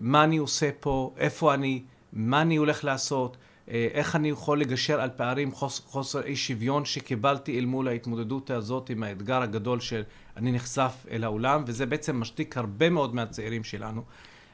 מה 0.00 0.24
אני 0.24 0.36
עושה 0.36 0.70
פה, 0.80 1.14
איפה 1.16 1.54
אני, 1.54 1.82
מה 2.12 2.42
אני 2.42 2.56
הולך 2.56 2.84
לעשות, 2.84 3.36
איך 3.72 4.16
אני 4.16 4.30
יכול 4.30 4.60
לגשר 4.60 5.00
על 5.00 5.10
פערים, 5.16 5.52
חוסר 5.86 6.22
אי 6.22 6.36
שוויון 6.36 6.84
שקיבלתי 6.84 7.58
אל 7.58 7.64
מול 7.64 7.88
ההתמודדות 7.88 8.50
הזאת 8.50 8.90
עם 8.90 9.02
האתגר 9.02 9.42
הגדול 9.42 9.80
שאני 9.80 10.52
נחשף 10.52 11.06
אל 11.10 11.24
העולם, 11.24 11.64
וזה 11.66 11.86
בעצם 11.86 12.20
משתיק 12.20 12.56
הרבה 12.56 12.90
מאוד 12.90 13.14
מהצעירים 13.14 13.64
שלנו. 13.64 14.02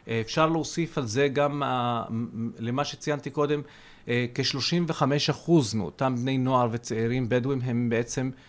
אפשר 0.08 0.46
להוסיף 0.46 0.98
על 0.98 1.06
זה 1.06 1.28
גם 1.28 1.62
למה 2.58 2.84
שציינתי 2.84 3.30
קודם, 3.30 3.62
אה, 4.08 4.26
כ-35% 4.34 5.50
מאותם 5.74 6.16
בני 6.16 6.38
נוער 6.38 6.68
וצעירים 6.72 7.28
בדואים 7.28 7.60
הם 7.62 7.88
בעצם 7.88 8.30
אה, 8.34 8.40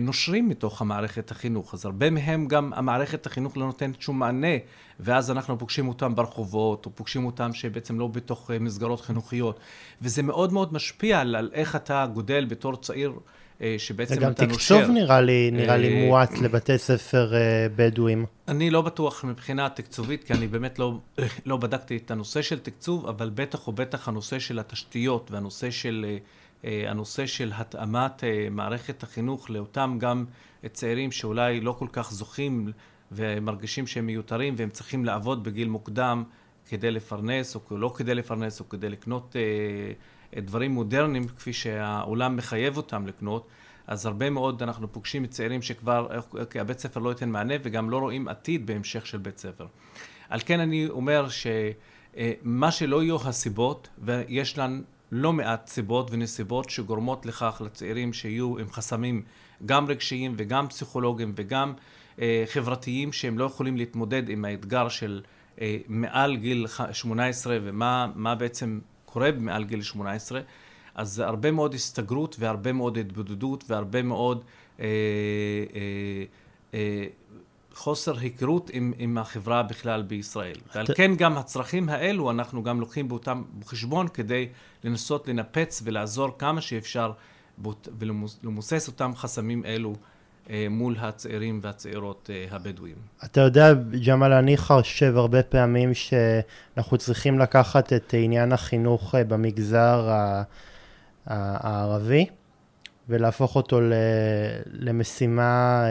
נושרים 0.00 0.48
מתוך 0.48 0.80
המערכת 0.80 1.30
החינוך. 1.30 1.74
אז 1.74 1.84
הרבה 1.84 2.10
מהם 2.10 2.46
גם 2.46 2.72
המערכת 2.72 3.26
החינוך 3.26 3.56
לא 3.56 3.66
נותנת 3.66 4.02
שום 4.02 4.18
מענה, 4.18 4.56
ואז 5.00 5.30
אנחנו 5.30 5.58
פוגשים 5.58 5.88
אותם 5.88 6.14
ברחובות, 6.14 6.86
או 6.86 6.90
פוגשים 6.94 7.26
אותם 7.26 7.52
שבעצם 7.52 7.98
לא 7.98 8.06
בתוך 8.06 8.50
אה, 8.50 8.58
מסגרות 8.58 9.00
חינוכיות. 9.00 9.60
וזה 10.02 10.22
מאוד 10.22 10.52
מאוד 10.52 10.72
משפיע 10.72 11.20
על, 11.20 11.36
על 11.36 11.50
איך 11.52 11.76
אתה 11.76 12.06
גודל 12.14 12.44
בתור 12.44 12.76
צעיר. 12.76 13.12
אה, 13.62 13.74
שבעצם 13.78 14.14
אתה 14.14 14.46
נושר. 14.46 14.74
וגם 14.74 14.84
תקצוב 14.84 14.90
נראה 14.94 15.20
לי, 15.20 15.50
נראה 15.52 15.76
לי 15.76 16.02
אה, 16.02 16.06
מועט 16.06 16.38
לבתי 16.38 16.78
ספר 16.78 17.34
אה, 17.34 17.66
בדואים. 17.76 18.26
אני 18.48 18.70
לא 18.70 18.82
בטוח 18.82 19.24
מבחינה 19.24 19.68
תקצובית, 19.68 20.24
כי 20.24 20.32
אני 20.32 20.46
באמת 20.46 20.78
לא, 20.78 20.98
לא 21.46 21.56
בדקתי 21.56 21.96
את 21.96 22.10
הנושא 22.10 22.42
של 22.42 22.58
תקצוב, 22.58 23.06
אבל 23.06 23.30
בטח 23.34 23.68
ובטח 23.68 24.08
הנושא 24.08 24.38
של 24.38 24.58
התשתיות 24.58 25.30
והנושא 25.30 25.70
של, 25.70 26.06
הנושא 26.64 27.26
של 27.26 27.52
התאמת 27.54 28.24
מערכת 28.50 29.02
החינוך 29.02 29.50
לאותם 29.50 29.96
גם 30.00 30.24
צעירים 30.72 31.12
שאולי 31.12 31.60
לא 31.60 31.72
כל 31.72 31.88
כך 31.92 32.12
זוכים 32.12 32.72
ומרגישים 33.12 33.86
שהם 33.86 34.06
מיותרים 34.06 34.54
והם 34.56 34.70
צריכים 34.70 35.04
לעבוד 35.04 35.44
בגיל 35.44 35.68
מוקדם 35.68 36.24
כדי 36.68 36.90
לפרנס, 36.90 37.56
או 37.56 37.78
לא 37.78 37.92
כדי 37.96 38.14
לפרנס, 38.14 38.60
או 38.60 38.68
כדי 38.68 38.88
לקנות... 38.88 39.36
דברים 40.36 40.70
מודרניים 40.70 41.28
כפי 41.28 41.52
שהעולם 41.52 42.36
מחייב 42.36 42.76
אותם 42.76 43.06
לקנות, 43.06 43.48
אז 43.86 44.06
הרבה 44.06 44.30
מאוד 44.30 44.62
אנחנו 44.62 44.92
פוגשים 44.92 45.26
צעירים 45.26 45.62
שכבר, 45.62 46.06
אוקיי, 46.40 46.60
הבית 46.60 46.78
ספר 46.78 47.00
לא 47.00 47.10
ייתן 47.10 47.28
מענה 47.28 47.54
וגם 47.62 47.90
לא 47.90 47.98
רואים 47.98 48.28
עתיד 48.28 48.66
בהמשך 48.66 49.06
של 49.06 49.18
בית 49.18 49.38
ספר. 49.38 49.66
על 50.28 50.40
כן 50.44 50.60
אני 50.60 50.88
אומר 50.88 51.28
שמה 51.28 52.70
שלא 52.70 53.02
יהיו 53.02 53.28
הסיבות, 53.28 53.88
ויש 53.98 54.58
לנו 54.58 54.82
לא 55.12 55.32
מעט 55.32 55.66
סיבות 55.66 56.10
ונסיבות 56.10 56.70
שגורמות 56.70 57.26
לכך 57.26 57.62
לצעירים 57.64 58.12
שיהיו 58.12 58.58
עם 58.58 58.70
חסמים 58.70 59.22
גם 59.66 59.86
רגשיים 59.86 60.34
וגם 60.36 60.68
פסיכולוגיים 60.68 61.32
וגם 61.36 61.72
אה, 62.20 62.44
חברתיים 62.46 63.12
שהם 63.12 63.38
לא 63.38 63.44
יכולים 63.44 63.76
להתמודד 63.76 64.28
עם 64.28 64.44
האתגר 64.44 64.88
של 64.88 65.22
אה, 65.60 65.76
מעל 65.88 66.36
גיל 66.36 66.66
18 66.92 67.58
ומה 67.62 68.34
בעצם 68.34 68.80
קורה 69.04 69.30
מעל 69.38 69.64
גיל 69.64 69.82
18, 69.82 70.40
אז 70.94 71.12
זה 71.12 71.26
הרבה 71.26 71.50
מאוד 71.50 71.74
הסתגרות 71.74 72.36
והרבה 72.38 72.72
מאוד 72.72 72.98
התבודדות 72.98 73.64
והרבה 73.68 74.02
מאוד 74.02 74.44
אה, 74.80 74.84
אה, 75.74 76.24
אה, 76.74 77.04
חוסר 77.78 78.18
היכרות 78.18 78.70
עם, 78.72 78.92
עם 78.98 79.18
החברה 79.18 79.62
בכלל 79.62 80.02
בישראל. 80.02 80.56
ועל 80.74 80.86
כן 80.94 81.14
גם 81.14 81.38
הצרכים 81.38 81.88
האלו 81.88 82.30
אנחנו 82.30 82.62
גם 82.62 82.80
לוקחים 82.80 83.08
באותם 83.08 83.42
בחשבון 83.58 84.08
כדי 84.08 84.48
לנסות 84.84 85.28
לנפץ 85.28 85.82
ולעזור 85.84 86.38
כמה 86.38 86.60
שאפשר 86.60 87.12
ולמוסס 87.98 88.88
אותם 88.88 89.12
חסמים 89.16 89.64
אלו 89.64 89.94
אה, 90.50 90.66
מול 90.70 90.96
הצעירים 90.98 91.60
והצעירות 91.62 92.30
אה, 92.32 92.46
הבדואים. 92.50 92.96
אתה 93.24 93.40
יודע, 93.40 93.74
ג'מאל, 94.06 94.32
אני 94.32 94.56
חושב 94.56 95.16
הרבה 95.16 95.42
פעמים 95.42 95.94
שאנחנו 95.94 96.98
צריכים 96.98 97.38
לקחת 97.38 97.92
את 97.92 98.14
עניין 98.18 98.52
החינוך 98.52 99.14
אה, 99.14 99.24
במגזר 99.24 100.10
הערבי 101.26 102.26
ולהפוך 103.08 103.56
אותו 103.56 103.80
למשימה 104.72 105.84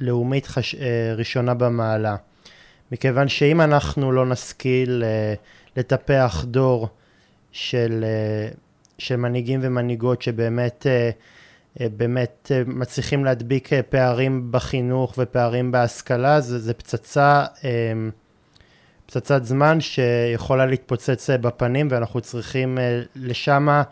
לאומית 0.00 0.46
חש... 0.46 0.74
ראשונה 1.16 1.54
במעלה. 1.54 2.16
מכיוון 2.92 3.28
שאם 3.28 3.60
אנחנו 3.60 4.12
לא 4.12 4.26
נשכיל 4.26 5.04
לטפח 5.76 6.44
דור 6.44 6.88
של, 7.52 8.04
של 8.98 9.16
מנהיגים 9.16 9.60
ומנהיגות 9.62 10.22
שבאמת 10.22 10.86
אה, 11.80 11.86
באמת 11.88 12.52
אה, 12.54 12.62
מצליחים 12.66 13.24
להדביק 13.24 13.72
אה, 13.72 13.82
פערים 13.82 14.52
בחינוך 14.52 15.14
ופערים 15.18 15.72
בהשכלה, 15.72 16.40
זה, 16.40 16.58
זה 16.58 16.74
פצצה, 16.74 17.44
פצצת 19.06 19.44
זמן 19.44 19.80
שיכולה 19.80 20.66
להתפוצץ 20.66 21.30
בפנים 21.30 21.88
ואנחנו 21.90 22.20
צריכים 22.20 22.78
לשמה 23.16 23.82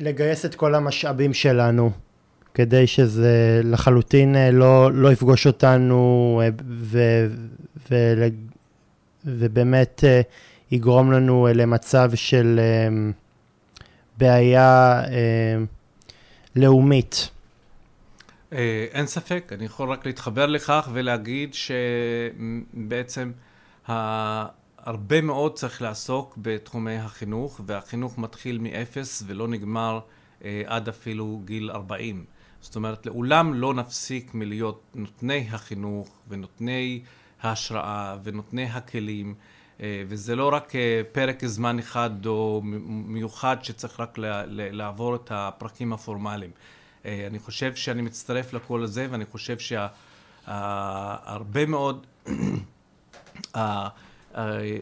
לגייס 0.00 0.44
את 0.44 0.54
כל 0.54 0.74
המשאבים 0.74 1.34
שלנו 1.34 1.90
כדי 2.54 2.86
שזה 2.86 3.60
לחלוטין 3.64 4.36
לא, 4.52 4.92
לא 4.92 5.12
יפגוש 5.12 5.46
אותנו 5.46 6.42
ו, 6.68 6.98
ו, 7.90 7.94
ובאמת 9.24 10.04
יגרום 10.70 11.12
לנו 11.12 11.48
למצב 11.54 12.10
של 12.14 12.60
בעיה 14.18 15.00
אה, 15.04 15.56
לאומית. 16.56 17.30
אה, 18.52 18.86
אין 18.92 19.06
ספק, 19.06 19.52
אני 19.52 19.64
יכול 19.64 19.92
רק 19.92 20.06
להתחבר 20.06 20.46
לכך 20.46 20.88
ולהגיד 20.92 21.54
שבעצם 21.54 23.32
הרבה 24.82 25.20
מאוד 25.20 25.54
צריך 25.54 25.82
לעסוק 25.82 26.38
בתחומי 26.42 26.96
החינוך, 26.96 27.60
והחינוך 27.66 28.18
מתחיל 28.18 28.58
מאפס 28.58 29.22
ולא 29.26 29.48
נגמר 29.48 30.00
אה, 30.44 30.62
עד 30.66 30.88
אפילו 30.88 31.40
גיל 31.44 31.70
40. 31.70 32.24
זאת 32.60 32.76
אומרת, 32.76 33.06
לעולם 33.06 33.54
לא 33.54 33.74
נפסיק 33.74 34.34
מלהיות 34.34 34.82
נותני 34.94 35.48
החינוך 35.50 36.08
ונותני 36.28 37.02
ההשראה 37.42 38.16
ונותני 38.22 38.64
הכלים. 38.64 39.34
אה, 39.82 40.02
וזה 40.08 40.36
לא 40.36 40.52
רק 40.52 40.76
אה, 40.76 41.00
פרק 41.12 41.44
זמן 41.44 41.78
אחד 41.78 42.26
או 42.26 42.60
מיוחד 42.86 43.56
שצריך 43.62 44.00
רק 44.00 44.18
לעבור 44.48 45.14
את 45.14 45.32
הפרקים 45.34 45.92
הפורמליים. 45.92 46.50
אה, 47.04 47.26
אני 47.26 47.38
חושב 47.38 47.74
שאני 47.74 48.02
מצטרף 48.02 48.52
לכל 48.52 48.82
הזה 48.82 49.06
ואני 49.10 49.24
חושב 49.24 49.56
שהרבה 50.46 51.66
מאוד 51.66 52.06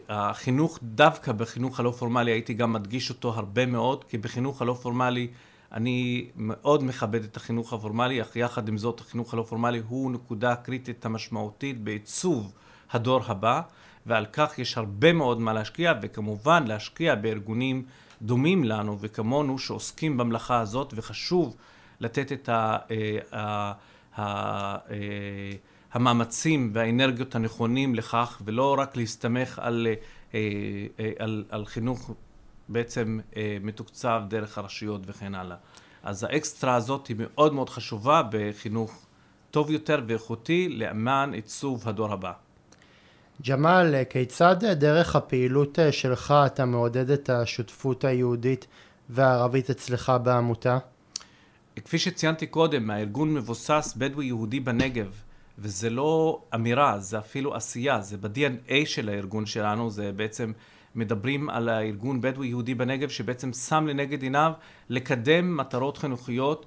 החינוך, 0.09 0.79
דווקא 0.83 1.33
בחינוך 1.33 1.81
הלא 1.81 1.91
פורמלי, 1.91 2.31
הייתי 2.31 2.55
גם 2.55 2.73
מדגיש 2.73 3.11
אותו 3.11 3.33
הרבה 3.35 3.67
מאוד, 3.67 4.05
כי 4.05 4.19
בחינוך 4.19 4.63
הלא 4.63 4.73
פורמלי 4.73 5.29
אני 5.73 6.27
מאוד 6.37 6.85
מכבד 6.85 7.25
את 7.25 7.37
החינוך 7.37 7.73
הפורמלי, 7.73 8.23
אך 8.23 8.37
יחד 8.37 8.69
עם 8.69 8.79
זאת 8.79 9.01
החינוך 9.01 9.35
הלא 9.35 9.43
פורמלי 9.43 9.83
הוא 9.89 10.11
נקודה 10.11 10.57
קריטית 10.57 11.07
המשמעותית 11.07 11.81
בעיצוב 11.81 12.53
הדור 12.91 13.21
הבא. 13.27 13.61
ועל 14.09 14.27
כך 14.33 14.59
יש 14.59 14.79
הרבה 14.79 15.13
מאוד 15.13 15.41
מה 15.41 15.53
להשקיע, 15.53 15.93
וכמובן 16.03 16.65
להשקיע 16.67 17.15
בארגונים 17.15 17.85
דומים 18.23 18.65
לנו 18.65 18.99
וכמונו 19.01 19.59
שעוסקים 19.59 20.17
במלאכה 20.17 20.61
הזאת, 20.61 20.95
וחשוב 20.97 21.57
לתת 22.01 22.33
את 22.33 22.49
ה, 22.49 22.77
אה, 22.91 23.19
ה, 23.33 23.73
ה, 24.17 24.25
אה, 24.91 25.53
המאמצים 25.93 26.71
והאנרגיות 26.73 27.35
הנכונים 27.35 27.95
לכך, 27.95 28.43
ולא 28.45 28.77
רק 28.79 28.97
להסתמך 28.97 29.59
על, 29.63 29.87
אה, 30.35 30.41
על, 31.19 31.45
על 31.49 31.67
חינוך 31.67 32.11
בעצם 32.69 33.19
מתוקצב 33.61 34.23
דרך 34.29 34.59
הרשויות 34.59 35.01
וכן 35.07 35.35
הלאה. 35.35 35.57
אז 36.03 36.25
האקסטרה 36.25 36.75
הזאת 36.75 37.07
היא 37.07 37.17
מאוד 37.19 37.55
מאוד 37.55 37.71
חשובה 37.71 38.23
בחינוך 38.31 39.07
טוב 39.51 39.71
יותר 39.71 40.01
ואיכותי 40.07 40.69
למען 40.69 41.35
עיצוב 41.35 41.89
הדור 41.89 42.13
הבא. 42.13 42.33
ג'מאל, 43.49 44.05
כיצד 44.11 44.65
דרך 44.65 45.17
הפעילות 45.17 45.79
שלך 45.91 46.35
אתה 46.47 46.65
מעודד 46.65 47.11
את 47.11 47.31
השותפות 47.31 48.05
היהודית 48.05 48.67
והערבית 49.11 49.71
אצלך 49.71 50.13
בעמותה? 50.23 50.79
כפי 51.85 51.99
שציינתי 51.99 52.47
קודם, 52.47 52.91
הארגון 52.91 53.35
מבוסס 53.35 53.95
בדואי 53.97 54.27
יהודי 54.27 54.61
בנגב, 54.61 55.23
וזה 55.59 55.91
לא 55.91 56.43
אמירה, 56.55 56.99
זה 56.99 57.19
אפילו 57.19 57.55
עשייה, 57.55 58.01
זה 58.01 58.17
ב-DNA 58.17 58.73
של 58.87 59.09
הארגון 59.09 59.47
שלנו, 59.47 59.91
זה 59.91 60.13
בעצם 60.13 60.53
מדברים 60.95 61.51
על 61.51 61.69
הארגון 61.69 62.21
בדואי 62.21 62.49
יהודי 62.49 62.75
בנגב, 62.75 63.09
שבעצם 63.09 63.53
שם 63.53 63.87
לנגד 63.87 64.23
עיניו 64.23 64.53
לקדם 64.89 65.57
מטרות 65.57 65.99
חינוכיות 65.99 66.67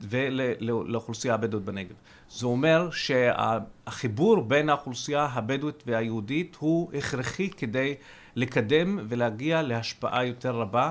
ולאוכלוסייה 0.00 1.34
הבדואית 1.34 1.64
בנגב. 1.64 1.94
זה 2.30 2.46
אומר 2.46 2.90
שהחיבור 2.90 4.42
בין 4.42 4.68
האוכלוסייה 4.68 5.24
הבדואית 5.24 5.82
והיהודית 5.86 6.56
הוא 6.58 6.92
הכרחי 6.92 7.50
כדי 7.50 7.94
לקדם 8.36 8.98
ולהגיע 9.08 9.62
להשפעה 9.62 10.24
יותר 10.24 10.54
רבה. 10.54 10.90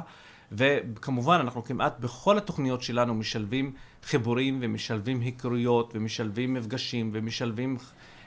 וכמובן 0.52 1.40
אנחנו 1.40 1.64
כמעט 1.64 2.00
בכל 2.00 2.38
התוכניות 2.38 2.82
שלנו 2.82 3.14
משלבים 3.14 3.74
חיבורים 4.04 4.60
ומשלבים 4.62 5.22
היכרויות 5.22 5.92
ומשלבים 5.96 6.54
מפגשים 6.54 7.10
ומשלבים 7.14 7.78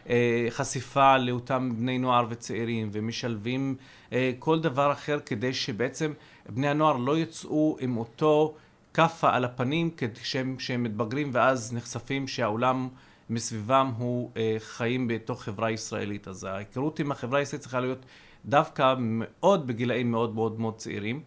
אה, 0.08 0.46
חשיפה 0.50 1.18
לאותם 1.18 1.72
בני 1.76 1.98
נוער 1.98 2.26
וצעירים 2.28 2.88
ומשלבים 2.92 3.76
אה, 4.12 4.32
כל 4.38 4.60
דבר 4.60 4.92
אחר 4.92 5.18
כדי 5.26 5.54
שבעצם 5.54 6.12
בני 6.48 6.68
הנוער 6.68 6.96
לא 6.96 7.18
יצאו 7.18 7.76
עם 7.80 7.96
אותו 7.96 8.54
כאפה 8.94 9.34
על 9.34 9.44
הפנים 9.44 9.90
כשהם, 10.14 10.56
כשהם 10.56 10.82
מתבגרים 10.82 11.30
ואז 11.32 11.72
נחשפים 11.72 12.28
שהעולם 12.28 12.88
מסביבם 13.30 13.92
הוא 13.96 14.30
אה, 14.36 14.56
חיים 14.58 15.08
בתוך 15.08 15.42
חברה 15.42 15.70
ישראלית. 15.70 16.28
אז 16.28 16.44
ההיכרות 16.44 16.98
עם 16.98 17.12
החברה 17.12 17.38
הישראלית 17.38 17.62
צריכה 17.62 17.80
להיות 17.80 18.06
דווקא 18.44 18.94
מאוד 18.98 19.66
בגילאים 19.66 20.10
מאוד 20.10 20.34
מאוד 20.34 20.60
מאוד 20.60 20.76
צעירים. 20.76 21.22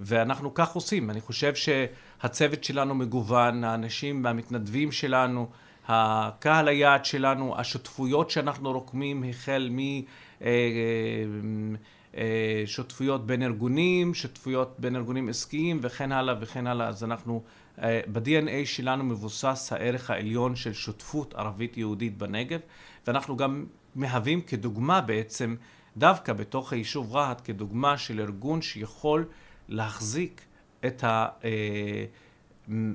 ואנחנו 0.00 0.54
כך 0.54 0.72
עושים. 0.72 1.10
אני 1.10 1.20
חושב 1.20 1.52
שהצוות 1.54 2.64
שלנו 2.64 2.94
מגוון, 2.94 3.64
האנשים 3.64 4.24
והמתנדבים 4.24 4.92
שלנו, 4.92 5.48
הקהל 5.88 6.68
היעד 6.68 7.04
שלנו, 7.04 7.58
השותפויות 7.58 8.30
שאנחנו 8.30 8.72
רוקמים 8.72 9.24
החל 9.30 9.68
מ... 9.72 9.78
אה, 10.42 10.50
אה, 12.16 13.18
בין 13.26 13.42
ארגונים, 13.42 14.14
שותפויות 14.14 14.74
בין 14.78 14.96
ארגונים 14.96 15.28
עסקיים 15.28 15.78
וכן 15.82 16.12
הלאה 16.12 16.34
וכן 16.40 16.66
הלאה. 16.66 16.88
אז 16.88 17.04
אנחנו, 17.04 17.42
אה, 17.82 18.00
ב-DNA 18.12 18.64
שלנו 18.66 19.04
מבוסס 19.04 19.72
הערך 19.72 20.10
העליון 20.10 20.56
של 20.56 20.72
שותפות 20.72 21.34
ערבית 21.34 21.76
יהודית 21.76 22.18
בנגב, 22.18 22.60
ואנחנו 23.06 23.36
גם 23.36 23.64
מהווים 23.94 24.40
כדוגמה 24.40 25.00
בעצם, 25.00 25.56
דווקא 25.96 26.32
בתוך 26.32 26.72
היישוב 26.72 27.16
רהט, 27.16 27.40
כדוגמה 27.44 27.98
של 27.98 28.20
ארגון 28.20 28.62
שיכול 28.62 29.24
להחזיק 29.70 30.40
את, 30.86 31.04
ה, 31.04 31.28
אה, 31.44 32.04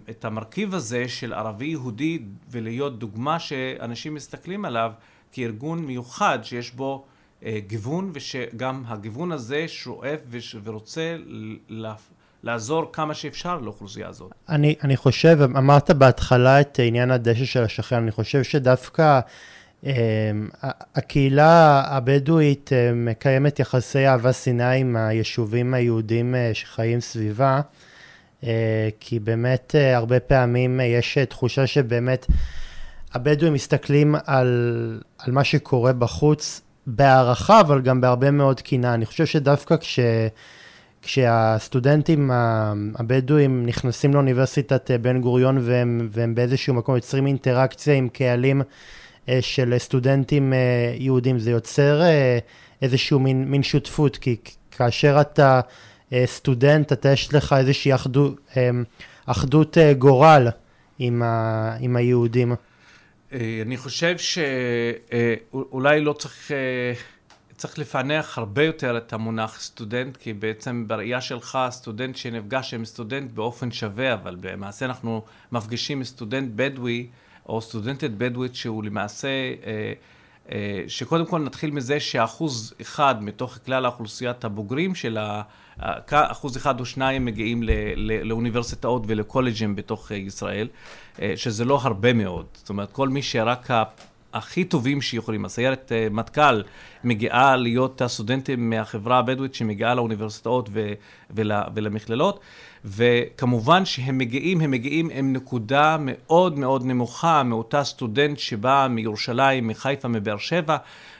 את 0.10 0.26
המרכיב 0.26 0.76
הזה 0.76 1.08
של 1.08 1.34
ערבי 1.34 1.66
יהודי 1.66 2.20
ולהיות 2.50 3.00
דוגמה 3.00 3.40
שאנשים 3.40 4.14
מסתכלים 4.14 4.66
עליו 4.66 4.92
כארגון 5.32 5.86
מיוחד 5.86 6.40
שיש 6.44 6.72
בו 6.72 7.06
אה, 7.44 7.60
גיוון, 7.68 8.12
ושגם 8.14 8.84
הגיוון 8.88 9.32
הזה 9.32 9.68
שואף 9.68 10.20
ורוצה 10.64 11.18
לעזור 12.44 12.90
כמה 12.94 13.14
שאפשר 13.14 13.58
לאוכלוסייה 13.60 14.08
הזאת. 14.08 14.32
אני, 14.50 14.76
אני 14.84 14.98
חושב, 14.98 15.38
אמרת 15.42 15.92
בהתחלה 15.92 16.62
את 16.62 16.80
עניין 16.84 17.12
הדשא 17.12 17.46
של 17.46 17.64
השכן, 17.64 17.96
אני 17.96 18.12
חושב 18.12 18.44
שדווקא 18.44 19.20
הקהילה 20.96 21.84
הבדואית 21.86 22.70
um, 22.70 22.96
מקיימת 22.96 23.60
יחסי 23.60 24.08
אהבה 24.08 24.34
שנאה 24.34 24.72
עם 24.72 24.96
היישובים 24.96 25.74
היהודים 25.74 26.36
uh, 26.36 26.54
שחיים 26.54 27.02
סביבה, 27.02 27.62
uh, 28.42 28.46
כי 29.00 29.20
באמת 29.20 29.76
הרבה 29.94 30.20
פעמים 30.20 30.80
יש 30.84 31.18
תחושה 31.18 31.68
שבאמת 31.68 32.26
הבדואים 33.14 33.54
מסתכלים 33.54 34.16
על, 34.26 35.02
על 35.18 35.34
מה 35.34 35.44
שקורה 35.44 35.94
בחוץ 35.94 36.62
בהערכה, 36.88 37.60
אבל 37.60 37.82
גם 37.82 38.02
בהרבה 38.02 38.32
מאוד 38.32 38.62
קינה. 38.62 38.94
אני 38.94 39.06
חושב 39.06 39.26
שדווקא 39.26 39.78
כש... 39.78 40.00
כשהסטודנטים 41.02 42.32
הבדואים 42.96 43.66
נכנסים 43.66 44.14
לאוניברסיטת 44.14 44.92
בן 45.02 45.22
גוריון 45.22 45.58
והם, 45.62 46.08
והם 46.12 46.36
באיזשהו 46.36 46.74
מקום 46.74 46.96
יוצרים 46.96 47.28
אינטראקציה 47.28 47.94
עם 47.94 48.10
קהלים 48.10 48.62
של 49.42 49.74
סטודנטים 49.78 50.54
יהודים, 50.98 51.40
זה 51.40 51.52
יוצר 51.52 52.02
איזשהו 52.82 53.20
מין, 53.20 53.46
מין 53.52 53.64
שותפות, 53.64 54.18
כי 54.18 54.36
כאשר 54.72 55.18
אתה 55.22 55.62
סטודנט, 56.26 56.92
אתה 56.92 57.10
יש 57.10 57.34
לך 57.34 57.56
איזושהי 57.60 57.96
אחדות, 57.96 58.36
אחדות 59.26 59.78
גורל 59.98 60.48
עם, 61.00 61.22
ה, 61.22 61.76
עם 61.80 61.96
היהודים. 61.96 62.54
אה, 63.34 63.60
אני 63.62 63.78
חושב 63.78 64.16
שאולי 64.18 66.02
לא 66.02 66.14
צריך, 66.14 66.52
אה, 66.52 66.94
צריך 67.58 67.80
לפענח 67.80 68.38
הרבה 68.38 68.64
יותר 68.64 68.98
את 68.98 69.14
המונח 69.14 69.60
סטודנט, 69.60 70.18
כי 70.18 70.34
בעצם 70.34 70.84
בראייה 70.88 71.22
שלך 71.22 71.58
סטודנט 71.70 72.16
שנפגש 72.16 72.74
עם 72.74 72.86
סטודנט 72.86 73.32
באופן 73.32 73.72
שווה, 73.72 74.14
אבל 74.14 74.38
למעשה 74.44 74.86
אנחנו 74.86 75.22
מפגישים 75.52 76.04
סטודנט 76.04 76.52
בדואי 76.56 77.08
או 77.50 77.62
סטודנטית 77.62 78.18
בדואית 78.18 78.56
שהוא 78.56 78.84
למעשה, 78.84 79.28
אה, 80.52 80.84
שקודם 80.88 81.26
כל 81.26 81.40
נתחיל 81.40 81.72
מזה 81.72 82.00
שאחוז 82.00 82.74
אחד 82.82 83.24
מתוך 83.24 83.58
כלל 83.66 83.86
האוכלוסיית 83.86 84.46
הבוגרים 84.46 84.96
של 84.96 85.18
ה... 85.18 85.42
אחוז 86.12 86.58
אחד 86.58 86.80
או 86.80 86.86
שניים 86.86 87.26
מגיעים 87.26 87.64
לאוניברסיטאות 88.24 89.04
ולקולג'ים 89.08 89.76
בתוך 89.76 90.12
ישראל, 90.12 90.68
אה, 91.22 91.34
שזה 91.36 91.66
לא 91.66 91.80
הרבה 91.84 92.14
מאוד. 92.14 92.46
זאת 92.54 92.70
אומרת, 92.70 92.92
כל 92.92 93.10
מי 93.10 93.22
שרק 93.22 93.70
הכי 94.34 94.64
טובים 94.64 95.02
שיכולים, 95.02 95.46
הסיירת 95.46 95.92
אה, 95.92 96.08
מטכ"ל 96.12 96.62
מגיעה 97.04 97.56
להיות 97.56 98.02
הסטודנטים 98.02 98.70
מהחברה 98.70 99.20
הבדואית 99.20 99.56
שמגיעה 99.56 99.96
לאוניברסיטאות 99.96 100.70
ולמכללות, 101.76 102.40
וכמובן 102.86 103.86
שהם 103.86 104.18
מגיעים, 104.18 104.62
הם 104.62 104.72
מגיעים 104.72 105.10
עם 105.14 105.34
נקודה 105.34 105.98
מאוד 106.00 106.60
מאוד 106.60 106.86
נמוכה 106.86 107.44
מאותה 107.44 107.84
סטודנט 107.84 108.40
שבאה 108.40 108.88
מירושלים, 108.88 109.68
מחיפה, 109.68 110.08
מבאר 110.08 110.38
שבע, 110.38 110.78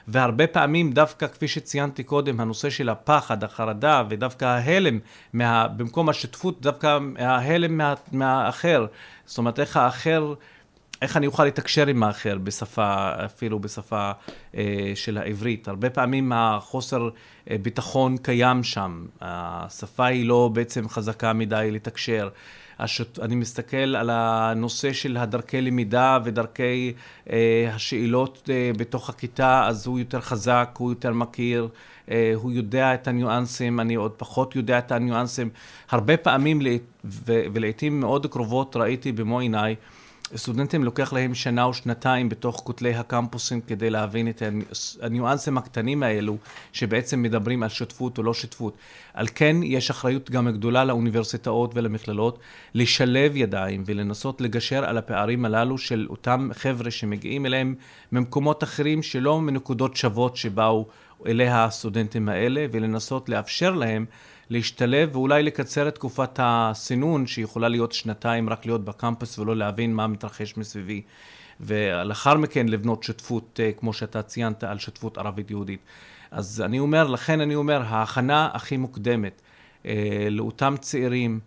והרבה 0.08 0.46
פעמים 0.46 0.92
דווקא, 0.92 1.26
כפי 1.26 1.48
שציינתי 1.48 2.02
קודם, 2.02 2.40
הנושא 2.40 2.70
של 2.70 2.88
הפחד, 2.88 3.44
החרדה, 3.44 4.02
ודווקא 4.08 4.44
ההלם, 4.44 4.98
מה, 5.32 5.68
במקום 5.68 6.08
השותפות, 6.08 6.60
דווקא 6.60 6.98
ההלם 7.18 7.78
מה, 7.78 7.94
מהאחר. 8.12 8.86
זאת 9.26 9.38
אומרת, 9.38 9.60
איך 9.60 9.76
האחר... 9.76 10.34
איך 11.02 11.16
אני 11.16 11.26
אוכל 11.26 11.44
לתקשר 11.44 11.86
עם 11.86 12.02
האחר 12.02 12.38
בשפה, 12.38 13.10
אפילו 13.24 13.58
בשפה 13.58 14.10
אה, 14.56 14.92
של 14.94 15.18
העברית. 15.18 15.68
הרבה 15.68 15.90
פעמים 15.90 16.32
החוסר 16.34 17.08
אה, 17.50 17.56
ביטחון 17.62 18.16
קיים 18.16 18.64
שם. 18.64 19.06
השפה 19.20 20.06
היא 20.06 20.26
לא 20.26 20.50
בעצם 20.52 20.88
חזקה 20.88 21.32
מדי 21.32 21.68
לתקשר. 21.72 22.28
השוט... 22.78 23.18
אני 23.18 23.34
מסתכל 23.34 23.96
על 23.96 24.10
הנושא 24.10 24.92
של 24.92 25.16
הדרכי 25.16 25.60
למידה 25.60 26.18
ודרכי 26.24 26.92
אה, 27.30 27.70
השאלות 27.74 28.50
אה, 28.52 28.70
בתוך 28.76 29.10
הכיתה, 29.10 29.66
אז 29.66 29.86
הוא 29.86 29.98
יותר 29.98 30.20
חזק, 30.20 30.70
הוא 30.78 30.90
יותר 30.90 31.12
מכיר, 31.12 31.68
אה, 32.10 32.32
הוא 32.34 32.52
יודע 32.52 32.94
את 32.94 33.08
הניואנסים, 33.08 33.80
אני 33.80 33.94
עוד 33.94 34.12
פחות 34.16 34.56
יודע 34.56 34.78
את 34.78 34.92
הניואנסים. 34.92 35.50
הרבה 35.90 36.16
פעמים 36.16 36.60
ו... 37.04 37.32
ולעיתים 37.52 38.00
מאוד 38.00 38.26
קרובות 38.26 38.76
ראיתי 38.76 39.12
במו 39.12 39.40
עיניי 39.40 39.74
סטודנטים 40.36 40.84
לוקח 40.84 41.12
להם 41.12 41.34
שנה 41.34 41.64
או 41.64 41.74
שנתיים 41.74 42.28
בתוך 42.28 42.62
כותלי 42.64 42.94
הקמפוסים 42.94 43.60
כדי 43.60 43.90
להבין 43.90 44.28
את 44.28 44.42
הניואנסים 45.02 45.58
הקטנים 45.58 46.02
האלו 46.02 46.36
שבעצם 46.72 47.22
מדברים 47.22 47.62
על 47.62 47.68
שותפות 47.68 48.18
או 48.18 48.22
לא 48.22 48.34
שותפות. 48.34 48.76
על 49.14 49.26
כן 49.34 49.56
יש 49.62 49.90
אחריות 49.90 50.30
גם 50.30 50.50
גדולה 50.50 50.84
לאוניברסיטאות 50.84 51.70
ולמכללות 51.74 52.38
לשלב 52.74 53.36
ידיים 53.36 53.82
ולנסות 53.86 54.40
לגשר 54.40 54.84
על 54.84 54.98
הפערים 54.98 55.44
הללו 55.44 55.78
של 55.78 56.06
אותם 56.10 56.48
חבר'ה 56.52 56.90
שמגיעים 56.90 57.46
אליהם 57.46 57.74
ממקומות 58.12 58.64
אחרים 58.64 59.02
שלא 59.02 59.40
מנקודות 59.40 59.96
שוות 59.96 60.36
שבאו 60.36 60.86
אליה 61.26 61.64
הסטודנטים 61.64 62.28
האלה 62.28 62.66
ולנסות 62.72 63.28
לאפשר 63.28 63.74
להם 63.74 64.06
להשתלב 64.50 65.16
ואולי 65.16 65.42
לקצר 65.42 65.88
את 65.88 65.94
תקופת 65.94 66.38
הסינון, 66.42 67.26
שיכולה 67.26 67.68
להיות 67.68 67.92
שנתיים 67.92 68.48
רק 68.48 68.66
להיות 68.66 68.84
בקמפוס 68.84 69.38
ולא 69.38 69.56
להבין 69.56 69.94
מה 69.94 70.06
מתרחש 70.06 70.56
מסביבי. 70.56 71.02
ולאחר 71.60 72.36
מכן 72.36 72.68
לבנות 72.68 73.02
שותפות, 73.02 73.60
אה, 73.62 73.72
כמו 73.72 73.92
שאתה 73.92 74.22
ציינת, 74.22 74.64
על 74.64 74.78
שותפות 74.78 75.18
ערבית-יהודית. 75.18 75.80
אז 76.30 76.62
אני 76.64 76.78
אומר, 76.78 77.06
לכן 77.06 77.40
אני 77.40 77.54
אומר, 77.54 77.82
ההכנה 77.82 78.48
הכי 78.52 78.76
מוקדמת 78.76 79.42
אה, 79.86 80.28
לאותם 80.30 80.74
צעירים, 80.80 81.40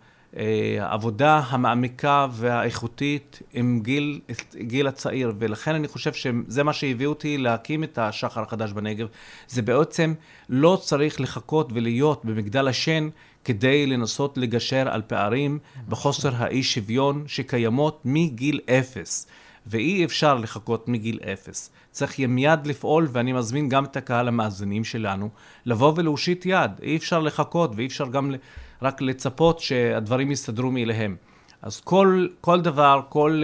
העבודה 0.80 1.42
המעמיקה 1.48 2.26
והאיכותית 2.32 3.42
עם 3.52 3.80
גיל, 3.82 4.20
גיל 4.54 4.86
הצעיר, 4.86 5.32
ולכן 5.38 5.74
אני 5.74 5.88
חושב 5.88 6.12
שזה 6.12 6.62
מה 6.62 6.72
שהביא 6.72 7.06
אותי 7.06 7.38
להקים 7.38 7.84
את 7.84 7.98
השחר 7.98 8.42
החדש 8.42 8.72
בנגב. 8.72 9.06
זה 9.48 9.62
בעצם 9.62 10.14
לא 10.48 10.78
צריך 10.82 11.20
לחכות 11.20 11.70
ולהיות 11.74 12.24
במגדל 12.24 12.68
השן 12.68 13.08
כדי 13.44 13.86
לנסות 13.86 14.38
לגשר 14.38 14.88
על 14.90 15.02
פערים 15.06 15.58
בחוסר 15.88 16.30
האי 16.36 16.62
שוויון 16.62 17.24
שקיימות 17.26 18.00
מגיל 18.04 18.60
אפס. 18.70 19.26
ואי 19.66 20.04
אפשר 20.04 20.34
לחכות 20.34 20.88
מגיל 20.88 21.18
אפס. 21.32 21.70
צריך 21.90 22.20
מיד 22.20 22.66
לפעול, 22.66 23.08
ואני 23.12 23.32
מזמין 23.32 23.68
גם 23.68 23.84
את 23.84 23.96
הקהל 23.96 24.28
המאזינים 24.28 24.84
שלנו 24.84 25.28
לבוא 25.66 25.92
ולהושיט 25.96 26.46
יד. 26.46 26.70
אי 26.82 26.96
אפשר 26.96 27.18
לחכות 27.18 27.72
ואי 27.76 27.86
אפשר 27.86 28.08
גם 28.08 28.34
רק 28.82 29.02
לצפות 29.02 29.60
שהדברים 29.60 30.30
יסתדרו 30.30 30.70
מאליהם. 30.70 31.16
אז 31.62 31.80
כל, 31.80 32.26
כל 32.40 32.60
דבר, 32.60 33.00
כל 33.08 33.42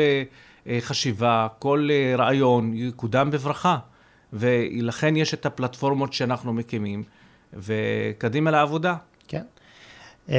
uh, 0.64 0.68
חשיבה, 0.81 1.46
כל 1.59 1.88
uh, 1.88 2.18
רעיון 2.18 2.72
יקודם 2.75 3.31
בברכה. 3.31 3.79
ולכן 4.33 5.16
יש 5.16 5.35
את 5.35 5.46
הפלטפורמות 5.46 6.12
שאנחנו 6.12 6.53
מקימים, 6.53 7.03
וקדימה 7.53 8.51
לעבודה. 8.51 8.94
כן. 9.29 9.42
Uh, 10.29 10.33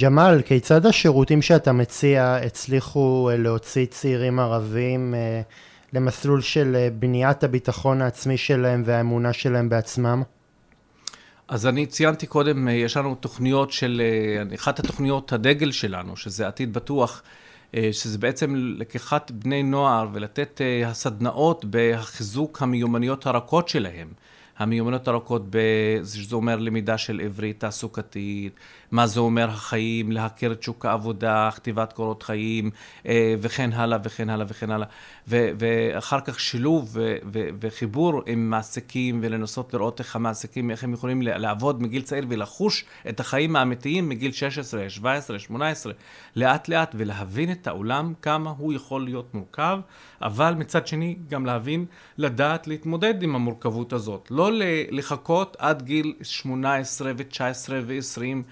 ג'מאל, 0.00 0.42
כיצד 0.42 0.86
השירותים 0.86 1.42
שאתה 1.42 1.72
מציע 1.72 2.38
הצליחו 2.46 3.30
להוציא 3.38 3.86
צעירים 3.86 4.40
ערבים 4.40 5.14
למסלול 5.92 6.40
של 6.40 6.88
בניית 6.98 7.44
הביטחון 7.44 8.02
העצמי 8.02 8.36
שלהם 8.36 8.82
והאמונה 8.86 9.32
שלהם 9.32 9.68
בעצמם? 9.68 10.22
אז 11.48 11.66
אני 11.66 11.86
ציינתי 11.86 12.26
קודם, 12.26 12.68
אה, 12.68 12.72
יש 12.72 12.96
לנו 12.96 13.14
תוכניות 13.14 13.72
של, 13.72 14.02
אה, 14.04 14.54
אחת 14.54 14.78
התוכניות 14.78 15.32
הדגל 15.32 15.72
שלנו, 15.72 16.16
שזה 16.16 16.48
עתיד 16.48 16.72
בטוח, 16.72 17.22
אה, 17.74 17.88
שזה 17.92 18.18
בעצם 18.18 18.54
לקיחת 18.56 19.30
בני 19.30 19.62
נוער 19.62 20.08
ולתת 20.12 20.60
הסדנאות 20.86 21.64
בחיזוק 21.70 22.62
המיומנויות 22.62 23.26
הרכות 23.26 23.68
שלהם. 23.68 24.08
המיומנויות 24.58 25.08
הרכות, 25.08 25.42
זה 26.02 26.36
אומר 26.36 26.56
למידה 26.56 26.98
של 26.98 27.20
עברית 27.24 27.60
תעסוקתית, 27.60 28.52
מה 28.90 29.06
זה 29.06 29.20
אומר 29.20 29.48
החיים, 29.50 30.12
להכיר 30.12 30.52
את 30.52 30.62
שוק 30.62 30.86
העבודה, 30.86 31.50
כתיבת 31.54 31.92
קורות 31.92 32.22
חיים, 32.22 32.70
אה, 33.06 33.34
וכן 33.40 33.72
הלאה 33.72 33.98
וכן 34.02 34.30
הלאה 34.30 34.46
וכן 34.48 34.70
הלאה. 34.70 34.86
ו- 35.28 35.50
ואחר 35.58 36.20
כך 36.20 36.40
שילוב 36.40 36.90
ו- 36.92 37.16
ו- 37.32 37.48
וחיבור 37.60 38.22
עם 38.26 38.50
מעסיקים, 38.50 39.20
ולנסות 39.22 39.74
לראות 39.74 40.00
איך 40.00 40.16
המעסיקים, 40.16 40.70
איך 40.70 40.84
הם 40.84 40.92
יכולים 40.92 41.22
לעבוד 41.22 41.82
מגיל 41.82 42.02
צעיר 42.02 42.24
ולחוש 42.28 42.84
את 43.08 43.20
החיים 43.20 43.56
האמיתיים 43.56 44.08
מגיל 44.08 44.32
16, 44.32 44.90
17, 44.90 45.38
18, 45.38 45.92
לאט 46.36 46.68
לאט, 46.68 46.94
ולהבין 46.98 47.52
את 47.52 47.66
העולם, 47.66 48.12
כמה 48.22 48.52
הוא 48.58 48.72
יכול 48.72 49.04
להיות 49.04 49.34
מורכב, 49.34 49.78
אבל 50.22 50.54
מצד 50.54 50.86
שני 50.86 51.16
גם 51.28 51.46
להבין, 51.46 51.86
לדעת 52.18 52.66
להתמודד 52.66 53.22
עם 53.22 53.34
המורכבות 53.34 53.92
הזאת. 53.92 54.28
לא 54.30 54.50
לחכות 54.90 55.56
עד 55.58 55.82
גיל 55.82 56.14
18 56.22 57.12
ו-19 57.16 57.70
ו-20. 57.86 58.42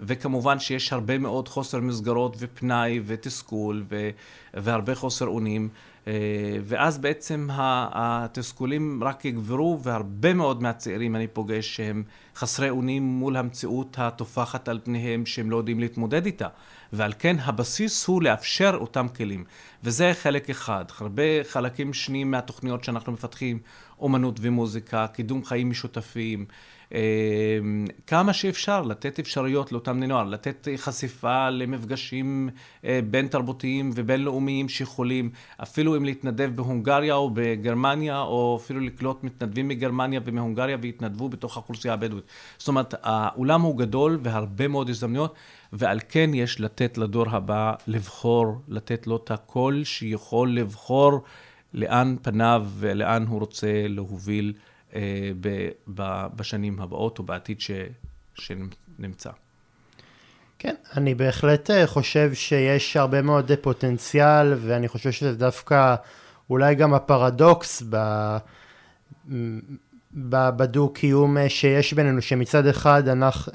וכמובן 0.00 0.58
שיש 0.58 0.92
הרבה 0.92 1.18
מאוד 1.18 1.48
חוסר 1.48 1.80
מסגרות 1.80 2.36
ופנאי 2.38 3.00
ותסכול 3.06 3.84
ו- 3.90 4.10
והרבה 4.54 4.94
חוסר 4.94 5.26
אונים. 5.26 5.68
אה, 6.06 6.12
ואז 6.64 6.98
בעצם 6.98 7.48
התסכולים 7.52 9.04
רק 9.04 9.24
יגברו, 9.24 9.80
והרבה 9.82 10.34
מאוד 10.34 10.62
מהצעירים 10.62 11.16
אני 11.16 11.26
פוגש 11.26 11.76
שהם 11.76 12.02
חסרי 12.36 12.70
אונים 12.70 13.02
מול 13.02 13.36
המציאות 13.36 13.96
הטופחת 13.98 14.68
על 14.68 14.80
פניהם, 14.84 15.26
שהם 15.26 15.50
לא 15.50 15.56
יודעים 15.56 15.80
להתמודד 15.80 16.26
איתה. 16.26 16.48
ועל 16.92 17.12
כן 17.18 17.36
הבסיס 17.40 18.06
הוא 18.06 18.22
לאפשר 18.22 18.76
אותם 18.80 19.06
כלים. 19.08 19.44
וזה 19.84 20.12
חלק 20.14 20.50
אחד. 20.50 20.84
הרבה 21.00 21.22
חלקים 21.44 21.92
שניים 21.92 22.30
מהתוכניות 22.30 22.84
שאנחנו 22.84 23.12
מפתחים, 23.12 23.58
אומנות 23.98 24.38
ומוזיקה, 24.42 25.06
קידום 25.06 25.44
חיים 25.44 25.70
משותפים, 25.70 26.46
כמה 28.06 28.32
שאפשר 28.32 28.82
לתת 28.82 29.18
אפשרויות 29.18 29.72
לאותם 29.72 29.96
בני 29.96 30.06
נוער, 30.06 30.24
לתת 30.24 30.68
חשיפה 30.76 31.50
למפגשים 31.50 32.48
אה, 32.84 33.00
בין 33.10 33.28
תרבותיים 33.28 33.90
ובינלאומיים 33.94 34.68
שיכולים, 34.68 35.30
אפילו 35.62 35.96
אם 35.96 36.04
להתנדב 36.04 36.50
בהונגריה 36.54 37.14
או 37.14 37.30
בגרמניה, 37.34 38.20
או 38.20 38.60
אפילו 38.62 38.80
לקלוט 38.80 39.24
מתנדבים 39.24 39.68
מגרמניה 39.68 40.20
ומהונגריה 40.24 40.76
ויתנדבו 40.80 41.28
בתוך 41.28 41.56
האוכלוסייה 41.56 41.94
הבדואית. 41.94 42.24
זאת 42.58 42.68
אומרת, 42.68 42.94
האולם 43.02 43.60
הוא 43.60 43.78
גדול 43.78 44.18
והרבה 44.22 44.68
מאוד 44.68 44.88
הזדמנויות, 44.88 45.34
ועל 45.72 46.00
כן 46.08 46.30
יש 46.34 46.60
לתת 46.60 46.98
לדור 46.98 47.28
הבא 47.30 47.74
לבחור, 47.86 48.60
לתת 48.68 49.06
לו 49.06 49.16
את 49.16 49.30
הקול 49.30 49.84
שיכול 49.84 50.50
לבחור 50.54 51.20
לאן 51.74 52.16
פניו 52.22 52.66
ולאן 52.78 53.26
הוא 53.26 53.40
רוצה 53.40 53.86
להוביל. 53.88 54.52
אה, 54.96 55.30
בשנים 56.36 56.80
הבאות 56.80 57.18
או 57.18 57.24
בעתיד 57.24 57.60
ש, 57.60 57.70
שנמצא. 58.34 59.30
כן, 60.58 60.74
אני 60.96 61.14
בהחלט 61.14 61.70
אה, 61.70 61.86
חושב 61.86 62.34
שיש 62.34 62.96
הרבה 62.96 63.22
מאוד 63.22 63.50
פוטנציאל, 63.60 64.54
ואני 64.60 64.88
חושב 64.88 65.10
שזה 65.10 65.36
דווקא 65.36 65.94
אולי 66.50 66.74
גם 66.74 66.94
הפרדוקס 66.94 67.82
ב... 67.90 67.96
בדו-קיום 70.14 71.38
אה, 71.38 71.48
שיש 71.48 71.92
בינינו, 71.92 72.22
שמצד 72.22 72.66
אחד 72.66 73.08
אנחנו, 73.08 73.52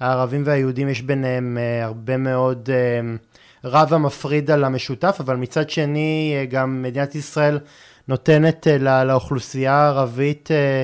הערבים 0.00 0.42
והיהודים 0.46 0.88
יש 0.88 1.02
ביניהם 1.02 1.58
הרבה 1.82 2.16
מאוד 2.16 2.68
רב 3.64 3.94
המפריד 3.94 4.50
על 4.50 4.64
המשותף, 4.64 5.16
אבל 5.20 5.36
מצד 5.36 5.70
שני 5.70 6.46
גם 6.50 6.82
מדינת 6.82 7.14
ישראל 7.14 7.58
נותנת 8.08 8.66
אה, 8.68 9.04
לאוכלוסייה 9.04 9.74
הערבית 9.74 10.50
אה, 10.50 10.82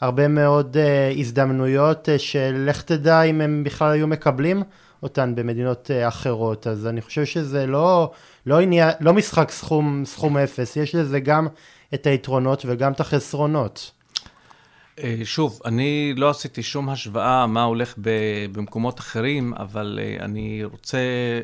הרבה 0.00 0.28
מאוד 0.28 0.76
אה, 0.76 1.12
הזדמנויות 1.18 2.08
שלך 2.18 2.82
תדע 2.82 3.22
אם 3.22 3.40
הם 3.40 3.64
בכלל 3.64 3.92
היו 3.92 4.06
מקבלים 4.06 4.62
אותן 5.02 5.34
במדינות 5.34 5.90
אחרות. 6.08 6.66
אז 6.66 6.86
אני 6.86 7.00
חושב 7.00 7.24
שזה 7.24 7.66
לא, 7.66 8.10
לא, 8.46 8.60
עניין, 8.60 8.90
לא 9.00 9.14
משחק 9.14 9.50
סכום, 9.50 10.02
סכום 10.04 10.36
אפס, 10.36 10.76
יש 10.76 10.94
לזה 10.94 11.20
גם 11.20 11.48
את 11.94 12.06
היתרונות 12.06 12.62
וגם 12.66 12.92
את 12.92 13.00
החסרונות. 13.00 13.90
שוב, 15.24 15.60
אני 15.64 16.14
לא 16.16 16.30
עשיתי 16.30 16.62
שום 16.62 16.88
השוואה 16.88 17.46
מה 17.46 17.62
הולך 17.62 17.94
במקומות 18.52 19.00
אחרים, 19.00 19.54
אבל 19.54 19.98
אני 20.20 20.64
רוצה 20.64 20.98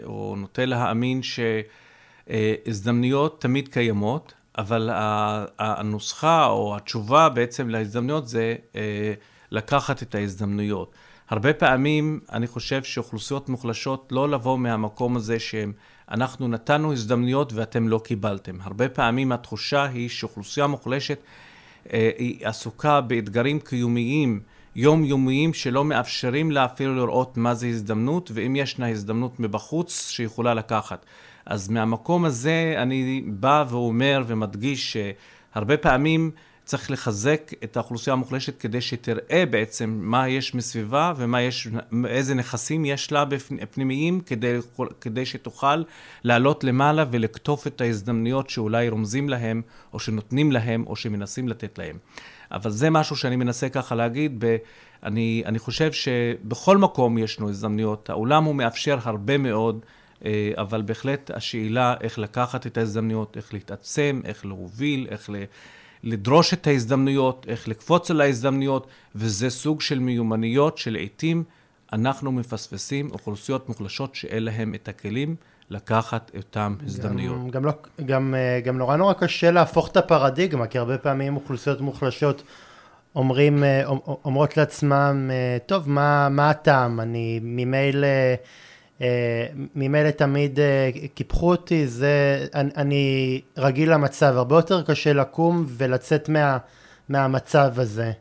או 0.05 0.35
נוטה 0.39 0.65
להאמין 0.65 1.21
שהזדמנויות 2.29 3.41
תמיד 3.41 3.69
קיימות. 3.69 4.33
אבל 4.59 4.91
הנוסחה 5.59 6.47
או 6.47 6.77
התשובה 6.77 7.29
בעצם 7.29 7.69
להזדמנויות 7.69 8.29
זה 8.29 8.55
אה, 8.77 9.13
לקחת 9.51 10.03
את 10.03 10.15
ההזדמנויות. 10.15 10.93
הרבה 11.29 11.53
פעמים 11.53 12.21
אני 12.33 12.47
חושב 12.47 12.83
שאוכלוסיות 12.83 13.49
מוחלשות 13.49 14.09
לא 14.13 14.29
לבוא 14.29 14.59
מהמקום 14.59 15.17
הזה 15.17 15.39
שהם 15.39 15.73
אנחנו 16.11 16.49
נתנו 16.49 16.93
הזדמנויות 16.93 17.53
ואתם 17.53 17.89
לא 17.89 18.01
קיבלתם. 18.05 18.59
הרבה 18.61 18.89
פעמים 18.89 19.33
התחושה 19.33 19.85
היא 19.85 20.09
שאוכלוסייה 20.09 20.67
מוחלשת 20.67 21.19
אה, 21.93 22.11
היא 22.19 22.47
עסוקה 22.47 23.01
באתגרים 23.01 23.61
קיומיים 23.61 24.41
יומיומיים 24.77 25.55
שלא 25.55 25.85
מאפשרים 25.85 26.51
לה 26.51 26.65
אפילו 26.65 26.97
לראות 26.97 27.37
מה 27.37 27.55
זה 27.55 27.67
הזדמנות 27.67 28.31
ואם 28.35 28.57
ישנה 28.57 28.89
הזדמנות 28.89 29.41
מבחוץ 29.41 30.11
שיכולה 30.11 30.55
לקחת. 30.55 31.07
אז 31.47 31.69
מהמקום 31.69 32.25
הזה 32.25 32.75
אני 32.77 33.23
בא 33.27 33.65
ואומר 33.69 34.25
ומדגיש 34.27 34.97
שהרבה 35.53 35.77
פעמים 35.77 36.31
צריך 36.65 36.91
לחזק 36.91 37.51
את 37.65 37.77
האוכלוסייה 37.77 38.13
המוחלשת 38.13 38.61
כדי 38.61 38.81
שתראה 38.81 39.45
בעצם 39.51 39.99
מה 40.03 40.29
יש 40.29 40.55
מסביבה 40.55 41.13
ומה 41.17 41.43
יש, 41.43 41.69
איזה 42.07 42.35
נכסים 42.35 42.85
יש 42.85 43.13
לה 43.13 43.25
פנימיים 43.71 44.21
כדי, 44.21 44.59
כדי 45.01 45.27
שתוכל 45.27 45.83
לעלות 46.25 46.65
למעלה 46.65 47.05
ולקטוף 47.11 47.67
את 47.67 47.81
ההזדמנויות 47.81 48.51
שאולי 48.51 48.89
רומזים 48.89 49.29
להם 49.29 49.63
או 49.93 50.01
שנותנים 50.01 50.53
להם 50.53 50.85
או 50.87 50.97
שמנסים 50.97 51.49
לתת 51.49 51.79
להם. 51.79 51.99
אבל 52.53 52.71
זה 52.71 52.91
משהו 52.91 53.17
שאני 53.17 53.37
מנסה 53.37 53.69
ככה 53.69 53.95
להגיד, 53.95 54.45
ב, 54.45 54.57
אני, 55.03 55.43
אני 55.47 55.59
חושב 55.59 55.93
שבכל 55.93 56.79
מקום 56.79 57.19
ישנו 57.19 57.49
הזדמנויות, 57.49 58.11
העולם 58.11 58.45
הוא 58.45 58.55
מאפשר 58.55 58.99
הרבה 59.03 59.39
מאוד 59.39 59.85
אבל 60.57 60.83
בהחלט 60.83 61.31
השאלה 61.35 61.95
איך 62.01 62.19
לקחת 62.19 62.67
את 62.67 62.79
ההזדמנויות, 62.79 63.37
איך 63.37 63.55
להתעצם, 63.55 64.21
איך 64.25 64.47
להוביל, 64.47 65.07
איך 65.11 65.31
לדרוש 66.05 66.55
את 66.55 66.67
ההזדמנויות, 66.67 67.47
איך 67.49 67.69
לקפוץ 67.69 68.11
על 68.11 68.21
ההזדמנויות, 68.21 68.87
וזה 69.15 69.51
סוג 69.51 69.81
של 69.81 69.99
מיומנויות 69.99 70.79
שלעיתים 70.79 71.45
אנחנו 71.93 72.33
מפספסים 72.33 73.11
אוכלוסיות 73.13 73.69
מוחלשות 73.69 74.15
שאין 74.15 74.45
להם 74.45 74.75
את 74.75 74.89
הכלים 74.89 75.37
לקחת 75.71 76.31
אותן 76.37 76.75
הזדמנויות. 76.85 77.37
גם, 77.41 77.51
גם, 77.51 77.65
לא, 77.65 77.73
גם, 78.05 78.35
אה, 78.35 78.61
גם 78.61 78.79
נורא 78.79 78.97
נורא 78.97 79.13
קשה 79.13 79.51
להפוך 79.51 79.91
את 79.91 79.97
הפרדיגמה, 79.97 80.67
כי 80.67 80.79
הרבה 80.79 80.99
פעמים 80.99 81.37
אוכלוסיות 81.37 81.81
מוחלשות 81.81 82.43
אומרים, 83.15 83.65
אה, 83.65 83.85
אומרות 84.25 84.57
לעצמם, 84.57 85.31
טוב, 85.67 85.91
מה, 85.91 86.29
מה 86.29 86.51
הטעם? 86.51 87.01
אני 87.01 87.41
ממילא... 87.43 88.09
אה, 89.03 89.47
ממילא 89.75 90.11
תמיד 90.11 90.61
אה, 90.61 90.91
קיפחו 91.15 91.51
אותי, 91.51 91.87
זה, 91.87 92.47
אני, 92.55 92.71
אני 92.77 93.41
רגיל 93.57 93.93
למצב, 93.93 94.35
הרבה 94.37 94.57
יותר 94.57 94.83
קשה 94.83 95.13
לקום 95.13 95.67
ולצאת 95.69 96.29
מה, 96.29 96.59
מהמצב 97.09 97.73
הזה. 97.77 98.13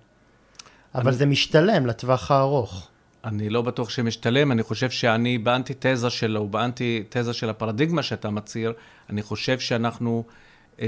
אבל 0.96 1.08
אני... 1.08 1.18
זה 1.18 1.26
משתלם 1.26 1.86
לטווח 1.86 2.32
הארוך. 2.32 2.88
אני 3.26 3.50
לא 3.50 3.62
בטוח 3.62 3.90
שמשתלם, 3.90 4.52
אני 4.52 4.64
חושב 4.64 4.90
שאני 4.90 5.38
באנטי-תזה 5.38 6.10
שלו, 6.10 6.48
באנטי-תזה 6.48 7.34
של 7.34 7.50
הפרדיגמה 7.50 8.04
שאתה 8.04 8.30
מצהיר, 8.30 8.74
אני 9.10 9.22
חושב 9.22 9.60
שאנחנו 9.60 10.24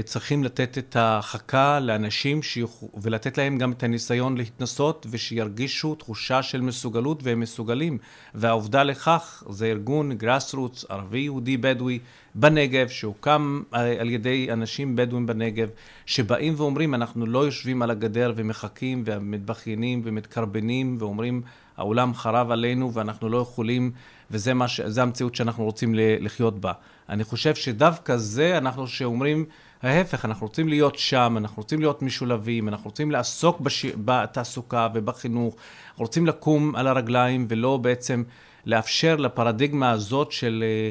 צריכים 0.02 0.44
לתת 0.44 0.78
את 0.78 0.96
החכה 0.98 1.80
לאנשים 1.80 2.42
שיוכ... 2.42 2.84
ולתת 3.02 3.38
להם 3.38 3.58
גם 3.58 3.72
את 3.72 3.82
הניסיון 3.82 4.36
להתנסות 4.36 5.06
ושירגישו 5.10 5.94
תחושה 5.94 6.42
של 6.42 6.60
מסוגלות 6.60 7.22
והם 7.22 7.40
מסוגלים. 7.40 7.98
והעובדה 8.34 8.82
לכך 8.82 9.42
זה 9.50 9.66
ארגון 9.66 10.12
גראס 10.12 10.54
רוטס 10.54 10.84
ערבי 10.88 11.18
יהודי 11.18 11.56
בדואי 11.56 11.98
בנגב 12.34 12.88
שהוקם 12.88 13.62
אה, 13.74 14.00
על 14.00 14.10
ידי 14.10 14.48
אנשים 14.52 14.96
בדואים 14.96 15.26
בנגב 15.26 15.68
שבאים 16.06 16.54
ואומרים 16.56 16.94
אנחנו 16.94 17.26
לא 17.26 17.44
יושבים 17.44 17.82
על 17.82 17.90
הגדר 17.90 18.32
ומחכים 18.36 19.02
ומתבכיינים 19.06 20.00
ומתקרבנים 20.04 20.96
ואומרים 20.98 21.42
העולם 21.76 22.14
חרב 22.14 22.50
עלינו 22.50 22.92
ואנחנו 22.92 23.28
לא 23.28 23.36
יכולים 23.36 23.90
וזה 24.30 24.54
מה 24.54 24.68
ש... 24.68 24.80
המציאות 24.80 25.34
שאנחנו 25.34 25.64
רוצים 25.64 25.94
לחיות 25.96 26.60
בה. 26.60 26.72
אני 27.08 27.24
חושב 27.24 27.54
שדווקא 27.54 28.16
זה 28.16 28.58
אנחנו 28.58 28.86
שאומרים 28.86 29.44
ההפך, 29.84 30.24
אנחנו 30.24 30.46
רוצים 30.46 30.68
להיות 30.68 30.98
שם, 30.98 31.34
אנחנו 31.38 31.62
רוצים 31.62 31.80
להיות 31.80 32.02
משולבים, 32.02 32.68
אנחנו 32.68 32.90
רוצים 32.90 33.10
לעסוק 33.10 33.60
בש... 33.60 33.86
בתעסוקה 33.86 34.88
ובחינוך, 34.94 35.56
אנחנו 35.90 36.04
רוצים 36.04 36.26
לקום 36.26 36.76
על 36.76 36.86
הרגליים 36.86 37.46
ולא 37.48 37.76
בעצם 37.76 38.22
לאפשר 38.66 39.16
לפרדיגמה 39.16 39.90
הזאת 39.90 40.32
של 40.32 40.64
אה, 40.66 40.90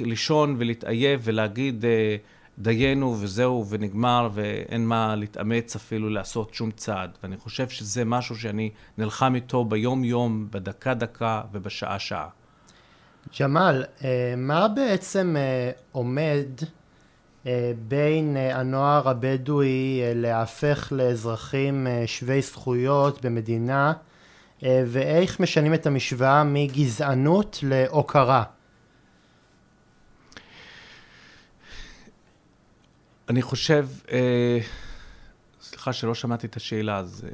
לישון 0.00 0.56
ולהתעייף 0.58 1.20
ולהגיד 1.24 1.84
אה, 1.84 2.16
דיינו 2.58 3.16
וזהו 3.20 3.66
ונגמר 3.68 4.28
ואין 4.32 4.86
מה 4.86 5.16
להתאמץ 5.16 5.76
אפילו 5.76 6.10
לעשות 6.10 6.54
שום 6.54 6.70
צעד. 6.70 7.10
ואני 7.22 7.36
חושב 7.36 7.68
שזה 7.68 8.04
משהו 8.04 8.36
שאני 8.36 8.70
נלחם 8.98 9.34
איתו 9.34 9.64
ביום-יום, 9.64 10.48
בדקה-דקה 10.50 11.42
ובשעה-שעה. 11.52 12.28
ג'מאל, 13.40 13.84
אה, 14.04 14.34
מה 14.36 14.68
בעצם 14.68 15.36
עומד 15.92 16.46
בין 17.88 18.36
אה, 18.36 18.58
הנוער 18.58 19.08
הבדואי 19.08 20.00
אה, 20.02 20.12
להפך 20.14 20.92
לאזרחים 20.96 21.86
שווי 22.06 22.42
זכויות 22.42 23.24
במדינה 23.24 23.92
ואיך 24.62 25.40
משנים 25.40 25.74
את 25.74 25.86
המשוואה 25.86 26.44
מגזענות 26.44 27.58
להוקרה. 27.62 28.44
אני 33.28 33.42
חושב, 33.42 33.88
סליחה 35.62 35.92
שלא 35.92 36.14
שמעתי 36.14 36.46
את 36.46 36.56
השאלה, 36.56 36.96
אז... 36.96 37.26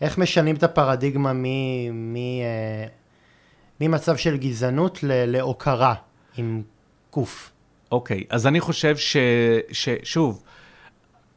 איך 0.00 0.18
משנים 0.18 0.56
את 0.56 0.62
הפרדיגמה 0.62 1.32
ממצב 3.80 4.16
של 4.16 4.36
גזענות 4.36 4.98
להוקרה 5.02 5.94
עם 6.36 6.62
קוף? 7.10 7.53
אוקיי, 7.94 8.20
okay, 8.20 8.34
אז 8.34 8.46
אני 8.46 8.60
חושב 8.60 8.96
ש, 8.96 9.16
ששוב, 9.72 10.42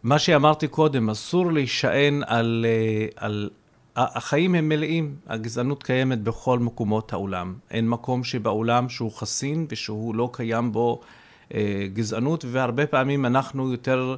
מה 0.04 0.20
שאמרתי 0.20 0.67
קודם, 0.67 1.10
אסור 1.10 1.52
להישען 1.52 2.22
על, 2.28 2.65
אה, 2.70 3.08
על... 3.15 3.50
החיים 3.96 4.56
הם 4.56 4.70
מלאים, 4.70 5.15
הגזענות 5.28 5.84
קיימת 5.84 6.22
בכל 6.22 6.60
מקומות 6.60 7.13
העולם. 7.13 7.56
אין 7.72 7.89
מקום 7.89 8.24
שבעולם 8.24 8.89
שהוא 8.89 9.12
חסין 9.12 9.65
ושהוא 9.70 10.15
לא 10.15 10.30
קיים 10.34 10.72
בו 10.72 11.02
גזענות, 11.93 12.46
והרבה 12.48 12.88
פעמים 12.88 13.26
אנחנו 13.26 13.72
יותר, 13.72 14.15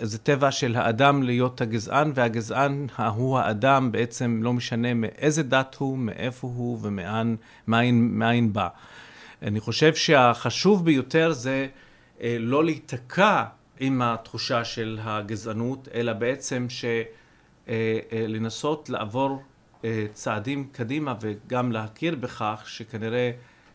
זה 0.00 0.18
טבע 0.18 0.50
של 0.50 0.76
האדם 0.76 1.22
להיות 1.22 1.60
הגזען, 1.60 2.12
והגזען 2.14 2.86
הוא 2.96 3.38
האדם 3.38 3.92
בעצם 3.92 4.40
לא 4.42 4.52
משנה 4.52 4.94
מאיזה 4.94 5.42
דת 5.42 5.76
הוא, 5.78 5.98
מאיפה 5.98 6.46
הוא 6.56 6.78
ומאין 7.66 8.52
בא. 8.52 8.68
אני 9.42 9.60
חושב 9.60 9.94
שהחשוב 9.94 10.84
ביותר 10.84 11.32
זה 11.32 11.66
לא 12.24 12.64
להיתקע 12.64 13.44
עם 13.80 14.02
התחושה 14.02 14.64
של 14.64 14.98
הגזענות, 15.02 15.88
אלא 15.94 16.12
בעצם 16.12 16.66
שלנסות 17.68 18.88
לעבור 18.88 19.42
צעדים 20.12 20.68
קדימה 20.72 21.14
וגם 21.20 21.72
להכיר 21.72 22.14
בכך 22.14 22.62
שכנראה 22.66 23.30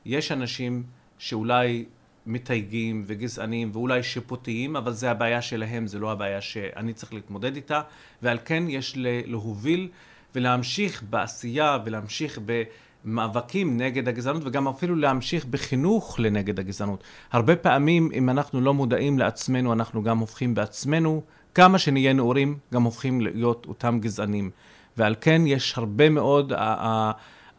יש 0.06 0.32
אנשים 0.32 0.84
שאולי 1.18 1.86
מתייגים 2.26 3.04
וגזענים 3.08 3.70
ואולי 3.74 4.04
שיפוטיים, 4.04 4.76
אבל 4.76 4.94
זה 4.94 5.12
הבעיה 5.12 5.42
שלהם, 5.42 5.88
זה 5.88 6.00
לא 6.00 6.12
הבעיה 6.12 6.42
שאני 6.42 6.94
צריך 6.94 7.14
להתמודד 7.14 7.56
איתה, 7.56 7.82
ועל 8.22 8.38
כן 8.46 8.64
יש 8.68 8.94
להוביל 9.26 9.90
ולהמשיך 10.36 11.04
בעשייה 11.10 11.78
ולהמשיך 11.86 12.40
במאבקים 13.08 13.78
נגד 13.78 14.08
הגזענות 14.08 14.42
וגם 14.46 14.68
אפילו 14.68 14.96
להמשיך 14.96 15.46
בחינוך 15.46 16.20
לנגד 16.20 16.60
הגזענות. 16.60 17.04
הרבה 17.32 17.56
פעמים 17.56 18.10
אם 18.14 18.30
אנחנו 18.30 18.62
לא 18.62 18.74
מודעים 18.74 19.20
לעצמנו, 19.20 19.74
אנחנו 19.74 20.04
גם 20.04 20.18
הופכים 20.18 20.56
בעצמנו, 20.56 21.22
כמה 21.56 21.80
שנהיה 21.80 22.14
נאורים, 22.14 22.58
גם 22.74 22.84
הופכים 22.84 23.22
להיות 23.22 23.66
אותם 23.70 24.00
גזענים. 24.02 24.50
ועל 24.98 25.16
כן 25.22 25.42
יש 25.46 25.78
הרבה 25.78 26.10
מאוד 26.10 26.54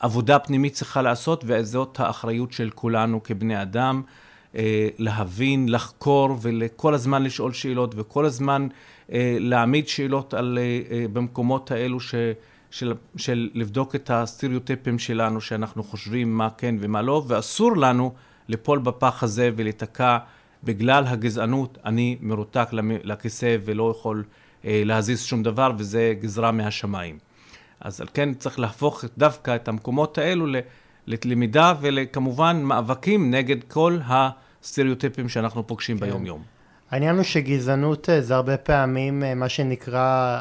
עבודה 0.01 0.39
פנימית 0.39 0.73
צריכה 0.73 1.03
לעשות, 1.03 1.45
וזאת 1.47 2.01
האחריות 2.01 2.53
של 2.53 2.71
כולנו 2.75 3.23
כבני 3.23 3.63
אדם, 3.63 4.03
אה, 4.57 4.89
להבין, 4.99 5.69
לחקור 5.69 6.37
וכל 6.41 6.95
הזמן 6.95 7.23
לשאול 7.23 7.53
שאלות 7.53 7.95
וכל 7.97 8.25
הזמן 8.25 8.69
אה, 9.13 9.37
להעמיד 9.41 9.89
שאלות 9.89 10.35
על, 10.35 10.59
אה, 10.61 11.07
במקומות 11.13 11.71
האלו 11.71 12.01
ש, 12.01 12.15
של, 12.70 12.94
של 13.16 13.50
לבדוק 13.54 13.94
את 13.94 14.11
הסטריאוטיפים 14.11 14.98
שלנו, 14.98 15.40
שאנחנו 15.40 15.83
חושבים 15.83 16.38
מה 16.38 16.48
כן 16.50 16.74
ומה 16.81 17.02
לא, 17.02 17.22
ואסור 17.26 17.76
לנו 17.76 18.12
ליפול 18.48 18.78
בפח 18.78 19.22
הזה 19.22 19.50
ולהיתקע 19.57 20.18
בגלל 20.64 21.04
הגזענות, 21.07 21.78
אני 21.85 22.16
מרותק 22.20 22.68
לכיסא 23.04 23.57
ולא 23.64 23.94
יכול 23.98 24.24
להזיז 24.64 25.22
שום 25.22 25.42
דבר, 25.42 25.72
וזה 25.78 26.14
גזרה 26.20 26.52
מהשמיים. 26.52 27.18
אז 27.81 28.00
על 28.00 28.07
כן 28.14 28.35
צריך 28.35 28.59
להפוך 28.59 29.04
דווקא 29.18 29.57
את 29.57 29.68
המקומות 29.68 30.18
האלו 30.18 30.46
ללמידה 31.07 31.74
וכמובן 31.81 32.62
מאבקים 32.62 33.31
נגד 33.31 33.64
כל 33.64 33.98
הסטריאוטיפים 34.07 35.28
שאנחנו 35.28 35.66
פוגשים 35.66 35.98
כן. 35.98 36.07
ביום-יום. 36.07 36.42
העניין 36.90 37.16
הוא 37.16 37.24
שגזענות 37.24 38.09
אה, 38.09 38.20
זה 38.20 38.35
הרבה 38.35 38.57
פעמים 38.57 39.24
אה, 39.24 39.35
מה 39.35 39.48
שנקרא, 39.48 40.38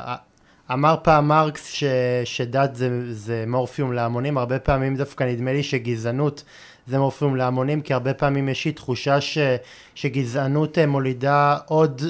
אמר 0.73 0.95
פעם 1.03 1.27
מרקס 1.27 1.71
ש, 1.71 1.83
שדת 2.25 2.75
זה, 2.75 3.13
זה 3.13 3.43
מורפיום 3.47 3.93
להמונים, 3.93 4.37
הרבה 4.37 4.59
פעמים 4.59 4.95
דווקא 4.95 5.23
נדמה 5.23 5.53
לי 5.53 5.63
שגזענות 5.63 6.43
זה 6.87 6.99
מורפיום 6.99 7.35
להמונים, 7.35 7.81
כי 7.81 7.93
הרבה 7.93 8.13
פעמים 8.13 8.49
יש 8.49 8.65
לי 8.65 8.71
תחושה 8.71 9.21
ש, 9.21 9.37
שגזענות 9.95 10.77
אה, 10.77 10.85
מולידה 10.85 11.57
עוד 11.65 12.01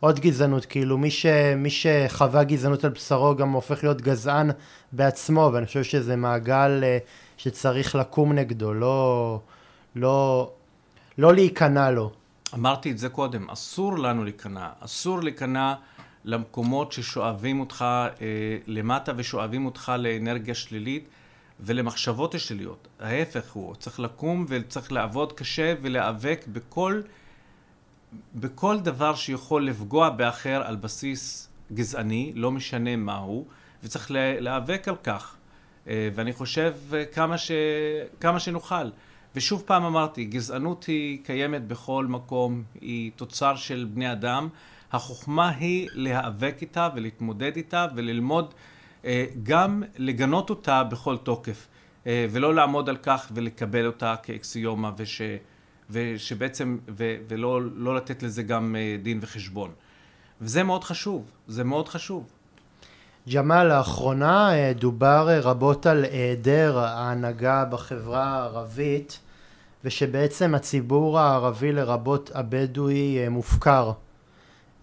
עוד 0.00 0.20
גזענות, 0.20 0.64
כאילו 0.66 0.98
מי, 0.98 1.10
ש, 1.10 1.26
מי 1.56 1.70
שחווה 1.70 2.44
גזענות 2.44 2.84
על 2.84 2.90
בשרו 2.90 3.36
גם 3.36 3.52
הופך 3.52 3.84
להיות 3.84 4.00
גזען 4.00 4.50
בעצמו, 4.92 5.50
ואני 5.52 5.66
חושב 5.66 5.82
שזה 5.82 6.16
מעגל 6.16 6.82
uh, 6.82 7.06
שצריך 7.36 7.94
לקום 7.94 8.32
נגדו, 8.32 8.74
לא, 8.74 9.40
לא, 9.96 10.50
לא 11.18 11.34
להיכנע 11.34 11.90
לו. 11.90 12.10
אמרתי 12.54 12.90
את 12.90 12.98
זה 12.98 13.08
קודם, 13.08 13.50
אסור 13.50 13.98
לנו 13.98 14.24
להיכנע, 14.24 14.68
אסור 14.80 15.22
להיכנע 15.22 15.74
למקומות 16.24 16.92
ששואבים 16.92 17.60
אותך 17.60 17.84
אה, 17.84 18.06
למטה 18.66 19.12
ושואבים 19.16 19.66
אותך 19.66 19.92
לאנרגיה 19.98 20.54
שלילית 20.54 21.08
ולמחשבות 21.60 22.34
השליליות. 22.34 22.88
ההפך 23.00 23.52
הוא, 23.52 23.74
צריך 23.74 24.00
לקום 24.00 24.46
וצריך 24.48 24.92
לעבוד 24.92 25.32
קשה 25.32 25.74
ולהיאבק 25.82 26.44
בכל 26.52 27.02
בכל 28.34 28.80
דבר 28.80 29.14
שיכול 29.14 29.66
לפגוע 29.66 30.10
באחר 30.10 30.62
על 30.64 30.76
בסיס 30.76 31.48
גזעני, 31.72 32.32
לא 32.34 32.50
משנה 32.50 32.96
מהו, 32.96 33.46
וצריך 33.84 34.10
להיאבק 34.10 34.88
על 34.88 34.96
כך. 34.96 35.36
אה, 35.88 36.08
ואני 36.14 36.32
חושב 36.32 36.74
אה, 36.92 37.04
כמה, 37.04 37.38
ש... 37.38 37.50
כמה 38.20 38.40
שנוכל. 38.40 38.90
ושוב 39.36 39.62
פעם 39.66 39.84
אמרתי, 39.84 40.24
גזענות 40.24 40.84
היא 40.84 41.24
קיימת 41.24 41.66
בכל 41.66 42.06
מקום, 42.06 42.62
היא 42.80 43.10
תוצר 43.16 43.56
של 43.56 43.86
בני 43.94 44.12
אדם. 44.12 44.48
החוכמה 44.94 45.48
היא 45.48 45.88
להיאבק 45.92 46.56
איתה 46.60 46.88
ולהתמודד 46.94 47.56
איתה 47.56 47.86
וללמוד 47.96 48.54
אה, 49.04 49.24
גם 49.42 49.82
לגנות 49.96 50.50
אותה 50.50 50.84
בכל 50.84 51.16
תוקף, 51.16 51.68
ולא 52.06 52.54
לעמוד 52.54 52.88
על 52.88 52.96
כך 52.96 53.30
ולקבל 53.34 53.86
אותה 53.86 54.14
כאקסיומה 54.22 54.90
וש... 54.96 55.22
ושבעצם, 55.90 56.78
ו, 56.96 57.16
ולא 57.28 57.60
לא 57.74 57.96
לתת 57.96 58.22
לזה 58.22 58.42
גם 58.42 58.76
אה, 58.78 58.96
דין 59.02 59.18
וחשבון. 59.22 59.70
וזה 60.40 60.62
מאוד 60.62 60.84
חשוב, 60.84 61.30
זה 61.48 61.64
מאוד 61.64 61.88
חשוב. 61.88 62.26
ג'מאל, 63.34 63.76
לאחרונה 63.76 64.54
אה, 64.54 64.72
דובר 64.72 65.28
אה, 65.30 65.40
רבות 65.40 65.86
על 65.86 66.04
היעדר 66.04 66.78
ההנהגה 66.78 67.64
בחברה 67.64 68.24
הערבית, 68.24 69.20
ושבעצם 69.84 70.54
הציבור 70.54 71.18
הערבי 71.18 71.72
לרבות 71.72 72.30
הבדואי 72.34 73.28
מופקר. 73.28 73.92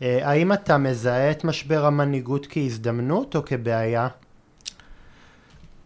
האם 0.01 0.53
אתה 0.53 0.77
מזהה 0.77 1.31
את 1.31 1.43
משבר 1.43 1.85
המנהיגות 1.85 2.47
כהזדמנות 2.49 3.35
או 3.35 3.45
כבעיה? 3.45 4.07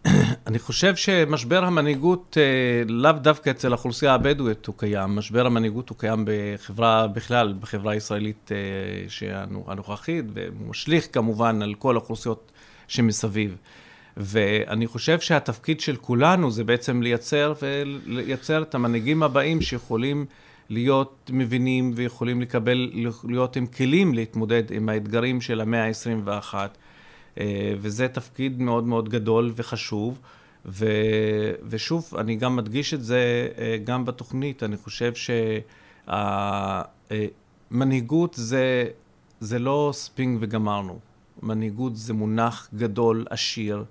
אני 0.47 0.59
חושב 0.59 0.95
שמשבר 0.95 1.63
המנהיגות, 1.63 2.37
אה, 2.39 2.83
לאו 2.87 3.11
דווקא 3.11 3.49
אצל 3.49 3.71
האוכלוסייה 3.71 4.13
הבדואית 4.13 4.65
הוא 4.65 4.75
קיים, 4.77 5.15
משבר 5.15 5.45
המנהיגות 5.45 5.89
הוא 5.89 5.97
קיים 5.97 6.25
בחברה 6.27 7.07
בכלל, 7.07 7.53
בחברה 7.59 7.93
הישראלית 7.93 8.51
אה, 8.51 9.43
הנוכחית, 9.67 10.25
והוא 10.33 10.69
משליך 10.69 11.07
כמובן 11.13 11.61
על 11.61 11.73
כל 11.73 11.95
האוכלוסיות 11.95 12.51
שמסביב. 12.87 13.55
ואני 14.17 14.87
חושב 14.87 15.19
שהתפקיד 15.19 15.79
של 15.79 15.95
כולנו 15.95 16.51
זה 16.51 16.63
בעצם 16.63 17.01
לייצר 17.01 17.53
ולייצר 17.61 18.61
את 18.61 18.75
המנהיגים 18.75 19.23
הבאים 19.23 19.61
שיכולים 19.61 20.25
להיות 20.69 21.31
מבינים 21.33 21.91
ויכולים 21.95 22.41
לקבל, 22.41 22.91
להיות 23.23 23.55
עם 23.55 23.65
כלים 23.65 24.13
להתמודד 24.13 24.63
עם 24.71 24.89
האתגרים 24.89 25.41
של 25.41 25.61
המאה 25.61 25.87
ה-21. 25.87 26.53
אה, 27.39 27.73
וזה 27.77 28.07
תפקיד 28.07 28.61
מאוד 28.61 28.83
מאוד 28.83 29.09
גדול 29.09 29.51
וחשוב. 29.55 30.19
ו, 30.65 30.85
ושוב, 31.69 32.13
אני 32.17 32.35
גם 32.35 32.55
מדגיש 32.55 32.93
את 32.93 33.03
זה 33.03 33.47
אה, 33.57 33.77
גם 33.83 34.05
בתוכנית, 34.05 34.63
אני 34.63 34.77
חושב 34.77 35.13
שהמנהיגות 37.71 38.33
זה, 38.33 38.85
זה 39.39 39.59
לא 39.59 39.89
זבנג 39.93 40.37
וגמרנו. 40.41 40.99
מנהיגות 41.43 41.95
זה 41.95 42.13
מונח 42.13 42.69
גדול, 42.75 43.25
עשיר, 43.29 43.83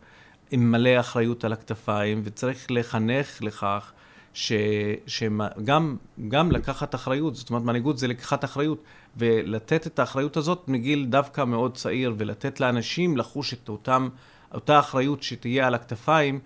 עם 0.50 0.70
מלא 0.70 1.00
אחריות 1.00 1.44
על 1.44 1.52
הכתפיים, 1.52 2.20
וצריך 2.24 2.66
לחנך 2.70 3.42
לכך 3.42 3.92
שגם 4.34 5.96
גם 6.28 6.52
לקחת 6.52 6.94
אחריות, 6.94 7.34
זאת 7.34 7.50
אומרת 7.50 7.62
מנהיגות 7.62 7.98
זה 7.98 8.08
לקיחת 8.08 8.44
אחריות, 8.44 8.82
ולתת 9.16 9.86
את 9.86 9.98
האחריות 9.98 10.36
הזאת 10.36 10.68
מגיל 10.68 11.06
דווקא 11.06 11.44
מאוד 11.44 11.74
צעיר, 11.74 12.14
ולתת 12.18 12.60
לאנשים 12.60 13.16
לחוש 13.16 13.54
את 13.54 13.68
אותם, 13.68 14.08
אותה 14.54 14.78
אחריות 14.78 15.22
שתהיה 15.22 15.66
על 15.66 15.74
הכתפיים 15.74 16.40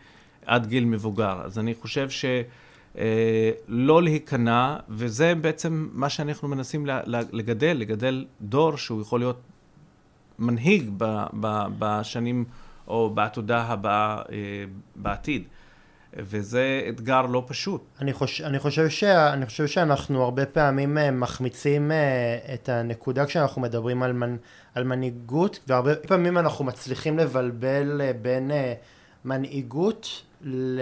עד 0.46 0.66
גיל 0.66 0.84
מבוגר. 0.84 1.40
אז 1.44 1.58
אני 1.58 1.74
חושב 1.74 2.10
שלא 2.10 3.96
אה, 3.96 4.00
להיכנע, 4.00 4.76
וזה 4.88 5.34
בעצם 5.34 5.88
מה 5.92 6.08
שאנחנו 6.08 6.48
מנסים 6.48 6.86
לגדל, 7.32 7.76
לגדל 7.76 8.26
דור 8.40 8.76
שהוא 8.76 9.02
יכול 9.02 9.20
להיות 9.20 9.40
מנהיג 10.38 10.90
בשנים 11.78 12.44
או 12.88 13.10
בעתודה 13.10 13.62
הבאה 13.62 14.16
אה, 14.32 14.64
בעתיד. 14.96 15.44
וזה 16.16 16.86
אתגר 16.88 17.22
לא 17.22 17.42
פשוט. 17.46 17.84
אני, 18.00 18.12
חוש, 18.12 18.40
אני, 18.40 18.58
חושב, 18.58 18.88
שה, 18.88 19.32
אני 19.32 19.46
חושב 19.46 19.66
שאנחנו 19.66 20.22
הרבה 20.22 20.46
פעמים 20.46 20.98
אה, 20.98 21.10
מחמיצים 21.10 21.92
אה, 21.92 22.54
את 22.54 22.68
הנקודה 22.68 23.26
כשאנחנו 23.26 23.62
מדברים 23.62 24.02
על, 24.02 24.12
מנ, 24.12 24.36
על 24.74 24.84
מנהיגות, 24.84 25.58
והרבה 25.66 25.96
פעמים 25.96 26.38
אנחנו 26.38 26.64
מצליחים 26.64 27.18
לבלבל 27.18 28.00
אה, 28.00 28.12
בין 28.22 28.50
מנהיגות 29.24 30.22
ל, 30.42 30.80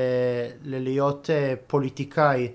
ללהיות 0.65 1.31
פוליטיקאי. 1.67 2.53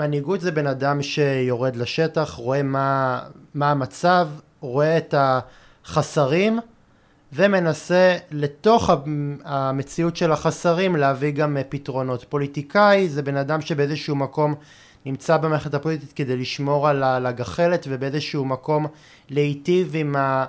מנהיגות 0.00 0.40
זה 0.40 0.50
בן 0.50 0.66
אדם 0.66 1.02
שיורד 1.02 1.76
לשטח, 1.76 2.34
רואה 2.34 2.62
מה, 2.62 3.20
מה 3.54 3.70
המצב, 3.70 4.28
רואה 4.60 4.98
את 4.98 5.14
החסרים, 5.18 6.60
ומנסה 7.32 8.16
לתוך 8.30 8.90
המציאות 9.44 10.16
של 10.16 10.32
החסרים 10.32 10.96
להביא 10.96 11.30
גם 11.30 11.56
אה, 11.56 11.62
פתרונות. 11.68 12.24
פוליטיקאי 12.28 13.08
זה 13.08 13.22
בן 13.22 13.36
אדם 13.36 13.60
שבאיזשהו 13.60 14.16
מקום 14.16 14.54
נמצא 15.06 15.36
במערכת 15.36 15.74
הפוליטית 15.74 16.12
כדי 16.12 16.36
לשמור 16.36 16.88
על 16.88 17.26
הגחלת 17.26 17.86
ובאיזשהו 17.88 18.44
מקום 18.44 18.86
להיטיב 19.30 19.90
עם, 19.94 20.16
ה, 20.16 20.44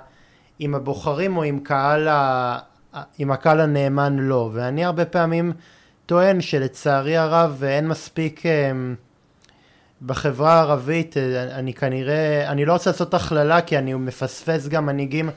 עם 0.58 0.74
הבוחרים 0.74 1.36
או 1.36 1.42
עם 1.42 1.60
קהל, 1.60 2.08
ה, 2.08 2.58
עם 3.18 3.30
הקהל 3.30 3.60
הנאמן 3.60 4.16
לו. 4.16 4.50
ואני 4.52 4.84
הרבה 4.84 5.04
פעמים 5.04 5.52
טוען 6.06 6.40
שלצערי 6.40 7.16
הרב 7.16 7.64
אין 7.64 7.88
מספיק 7.88 8.46
אה, 8.46 8.72
בחברה 10.02 10.52
הערבית, 10.52 11.16
אה, 11.16 11.42
אני 11.42 11.74
כנראה, 11.74 12.50
אני 12.50 12.64
לא 12.64 12.72
רוצה 12.72 12.90
לעשות 12.90 13.14
הכללה 13.14 13.60
כי 13.60 13.78
אני 13.78 13.94
מפספס 13.94 14.68
גם 14.68 14.86
מנהיגים 14.86 15.30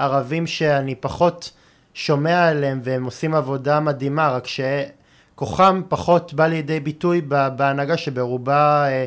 ערבים 0.00 0.46
שאני 0.46 0.94
פחות 0.94 1.50
שומע 1.94 2.48
עליהם 2.48 2.80
והם 2.82 3.04
עושים 3.04 3.34
עבודה 3.34 3.80
מדהימה, 3.80 4.28
רק 4.28 4.44
שכוחם 4.46 5.82
פחות 5.88 6.34
בא 6.34 6.46
לידי 6.46 6.80
ביטוי 6.80 7.20
בהנהגה 7.56 7.96
שברובה 7.96 8.84
אה, 8.88 9.04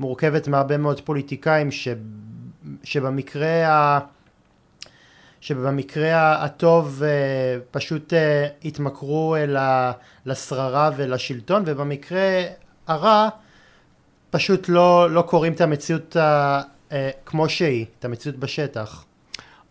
מורכבת 0.00 0.48
מהרבה 0.48 0.76
מאוד 0.76 1.00
פוליטיקאים 1.00 1.70
ש, 1.70 1.88
שבמקרה 2.84 3.68
ה... 3.68 3.98
שבמקרה 5.40 6.44
הטוב 6.44 7.02
אה, 7.02 7.08
פשוט 7.70 8.12
אה, 8.12 8.46
התמכרו 8.64 9.36
לשררה 10.26 10.90
ולשלטון 10.96 11.62
ובמקרה 11.66 12.42
הרע 12.86 13.28
פשוט 14.30 14.68
לא, 14.68 15.10
לא 15.10 15.22
קוראים 15.22 15.52
את 15.52 15.60
המציאות 15.60 16.16
כמו 17.26 17.48
שהיא, 17.48 17.86
את 17.98 18.04
המציאות 18.04 18.36
בשטח. 18.36 19.04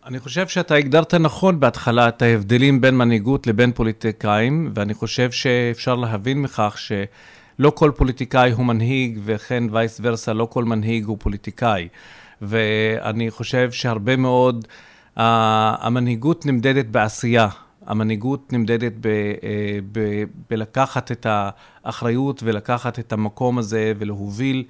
אני 0.08 0.18
חושב 0.20 0.48
שאתה 0.48 0.74
הגדרת 0.74 1.14
נכון 1.14 1.60
בהתחלה 1.60 2.08
את 2.08 2.22
ההבדלים 2.22 2.80
בין 2.80 2.96
מנהיגות 2.96 3.46
לבין 3.46 3.72
פוליטיקאים, 3.72 4.70
ואני 4.74 4.94
חושב 4.94 5.30
שאפשר 5.30 5.94
להבין 5.94 6.42
מכך 6.42 6.76
שלא 6.78 7.70
כל 7.70 7.92
פוליטיקאי 7.96 8.52
הוא 8.52 8.64
מנהיג, 8.66 9.18
וכן 9.24 9.64
וייס 9.70 10.00
ורסה, 10.02 10.32
לא 10.32 10.44
כל 10.50 10.64
מנהיג 10.64 11.04
הוא 11.04 11.16
פוליטיקאי. 11.20 11.88
ואני 12.42 13.30
חושב 13.30 13.72
שהרבה 13.72 14.16
מאוד, 14.16 14.64
uh, 14.64 15.20
המנהיגות 15.20 16.46
נמדדת 16.46 16.86
בעשייה. 16.86 17.48
המנהיגות 17.86 18.52
נמדדת 18.52 18.92
ב, 19.00 19.06
uh, 19.06 19.40
ב, 19.92 20.24
בלקחת 20.50 21.12
את 21.12 21.26
האחריות 21.30 22.42
ולקחת 22.42 22.98
את 22.98 23.12
המקום 23.12 23.58
הזה 23.58 23.92
ולהוביל 23.98 24.64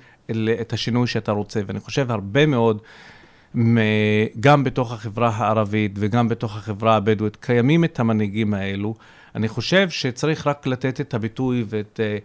את 0.61 0.73
השינוי 0.73 1.07
שאתה 1.07 1.33
רוצה. 1.33 1.61
ואני 1.67 1.81
חושב 1.81 2.11
הרבה 2.11 2.47
מאוד 2.47 2.83
גם 4.41 4.65
בתוך 4.65 4.93
החברה 4.93 5.29
הערבית 5.29 5.93
וגם 5.95 6.29
בתוך 6.29 6.57
החברה 6.57 6.97
הבדואית, 6.97 7.37
קיימים 7.37 7.85
את 7.85 8.01
המנהיגים 8.01 8.55
האלו. 8.55 8.95
אני 9.35 9.49
חושב 9.49 9.91
שצריך 9.91 10.47
רק 10.47 10.67
לתת 10.67 11.01
את 11.01 11.15
הביטוי 11.15 11.65
ואת... 11.69 12.01
אה, 12.03 12.19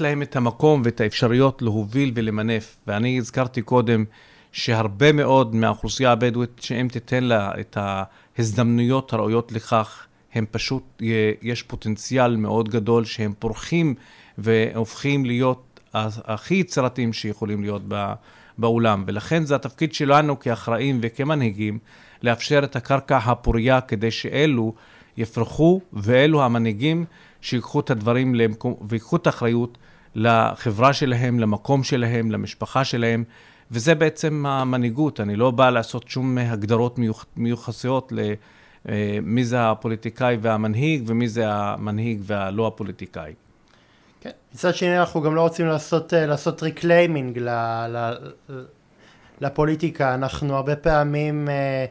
להם 0.00 0.22
את 0.22 0.36
המקום 0.36 0.82
ואת 0.84 1.00
האפשרויות 1.00 1.62
להוביל 1.62 2.12
ולמנף. 2.14 2.76
ואני 2.86 3.18
הזכרתי 3.18 3.62
קודם 3.62 4.04
שהרבה 4.52 5.12
מאוד 5.12 5.54
מהאוכלוסייה 5.54 6.12
הבדואית, 6.12 6.50
שאם 6.60 6.88
תיתן 6.92 7.24
לה 7.24 7.52
את 7.60 7.76
ההזדמנויות 7.80 9.12
הראויות 9.12 9.52
לכך, 9.52 10.06
הם 10.34 10.46
פשוט, 10.50 11.02
יש 11.42 11.62
פוטנציאל 11.62 12.36
מאוד 12.36 12.68
גדול 12.68 13.04
שהם 13.04 13.32
פורחים 13.38 13.94
והופכים 14.38 15.24
להיות 15.24 15.80
הכי 15.94 16.54
יצירתיים 16.54 17.12
שיכולים 17.12 17.62
להיות 17.62 17.82
ב... 17.88 18.12
באולם, 18.58 19.04
ולכן 19.06 19.44
זה 19.44 19.54
התפקיד 19.54 19.94
שלנו 19.94 20.40
כאחראים 20.40 20.98
וכמנהיגים 21.02 21.78
לאפשר 22.22 22.60
את 22.64 22.76
הקרקע 22.76 23.16
הפורייה 23.16 23.80
כדי 23.80 24.10
שאלו 24.10 24.74
יפרחו, 25.16 25.80
ואלו 25.92 26.42
המנהיגים 26.42 27.04
שיקחו 27.40 27.80
את 27.80 27.90
הדברים 27.90 28.34
למקום, 28.34 28.74
ויקחו 28.88 29.16
את 29.16 29.26
האחריות 29.26 29.78
לחברה 30.14 30.92
שלהם, 30.92 31.40
למקום 31.40 31.82
שלהם, 31.82 32.30
למשפחה 32.30 32.84
שלהם, 32.84 33.24
וזה 33.70 33.94
בעצם 33.94 34.46
המנהיגות. 34.46 35.20
אני 35.20 35.36
לא 35.36 35.50
בא 35.50 35.70
לעשות 35.70 36.08
שום 36.08 36.38
הגדרות 36.38 36.98
מיוחסות 37.36 38.12
למי 38.12 39.40
אה, 39.40 39.46
זה 39.46 39.70
הפוליטיקאי 39.70 40.36
והמנהיג, 40.40 41.02
ומי 41.06 41.28
זה 41.28 41.44
המנהיג 41.46 42.20
והלא 42.22 42.66
הפוליטיקאי. 42.66 43.32
כן. 44.22 44.30
מצד 44.54 44.74
שני 44.74 44.98
אנחנו 44.98 45.22
גם 45.22 45.34
לא 45.34 45.40
רוצים 45.40 45.66
לעשות, 45.66 46.14
אה, 46.14 46.26
לעשות 46.26 46.62
reclaiming 46.62 47.38
ל, 47.38 47.48
ל, 47.88 48.14
לפוליטיקה, 49.40 50.14
אנחנו 50.14 50.56
הרבה 50.56 50.76
פעמים 50.76 51.48
אה, 51.48 51.84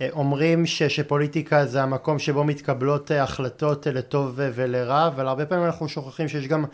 אה, 0.00 0.08
אומרים 0.12 0.66
ש, 0.66 0.82
שפוליטיקה 0.82 1.66
זה 1.66 1.82
המקום 1.82 2.18
שבו 2.18 2.44
מתקבלות 2.44 3.10
החלטות 3.10 3.86
לטוב 3.86 4.32
ולרע, 4.36 5.06
אבל 5.06 5.28
הרבה 5.28 5.46
פעמים 5.46 5.64
אנחנו 5.64 5.88
שוכחים 5.88 6.28
שיש 6.28 6.46
גם 6.46 6.64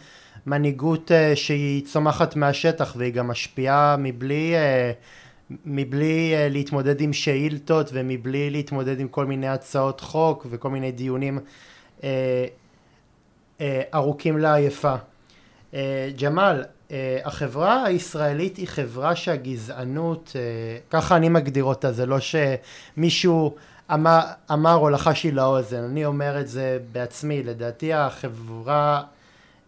מנהיגות 0.47 1.11
שהיא 1.35 1.87
צומחת 1.87 2.37
מהשטח 2.37 2.95
והיא 2.97 3.13
גם 3.13 3.29
משפיעה 3.29 3.97
מבלי, 3.99 4.55
מבלי 5.65 6.35
להתמודד 6.51 7.01
עם 7.01 7.13
שאילתות 7.13 7.91
ומבלי 7.93 8.51
להתמודד 8.51 9.01
עם 9.01 9.09
כל 9.09 9.27
מיני 9.27 9.49
הצעות 9.49 10.01
חוק 10.01 10.47
וכל 10.51 10.71
מיני 10.71 10.93
דיונים 10.93 11.39
ארוכים 13.95 14.39
לעייפה. 14.39 14.95
אה, 15.75 16.11
ג'מאל, 16.23 16.65
אה, 16.91 17.19
החברה 17.25 17.85
הישראלית 17.85 18.57
היא 18.57 18.69
חברה 18.69 19.17
שהגזענות, 19.17 20.37
ככה 20.91 21.17
אני 21.17 21.29
מגדיר 21.29 21.65
אותה, 21.65 21.93
זה 21.93 22.07
לא 22.07 22.17
שמישהו 22.21 23.55
אמר, 23.93 24.21
אמר 24.53 24.75
או 24.75 24.91
לחש 24.91 25.25
לי 25.25 25.31
לאוזן, 25.31 25.85
אני 25.85 26.05
אומר 26.05 26.41
את 26.41 26.49
זה 26.49 26.79
בעצמי, 26.93 27.43
לדעתי 27.43 27.93
החברה 27.93 29.03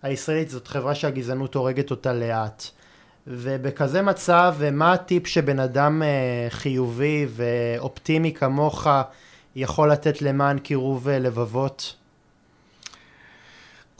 הישראלית 0.02 0.50
זאת 0.50 0.68
חברה 0.68 0.94
שהגזענות 0.94 1.54
הורגת 1.54 1.90
אותה 1.90 2.12
לאט. 2.12 2.64
ובכזה 3.26 4.02
מצב, 4.02 4.54
מה 4.72 4.92
הטיפ 4.92 5.26
שבן 5.26 5.58
אדם 5.58 6.02
חיובי 6.48 7.26
ואופטימי 7.28 8.32
כמוך 8.32 8.86
יכול 9.56 9.92
לתת 9.92 10.22
למען 10.22 10.58
קירוב 10.58 11.08
לבבות? 11.08 11.94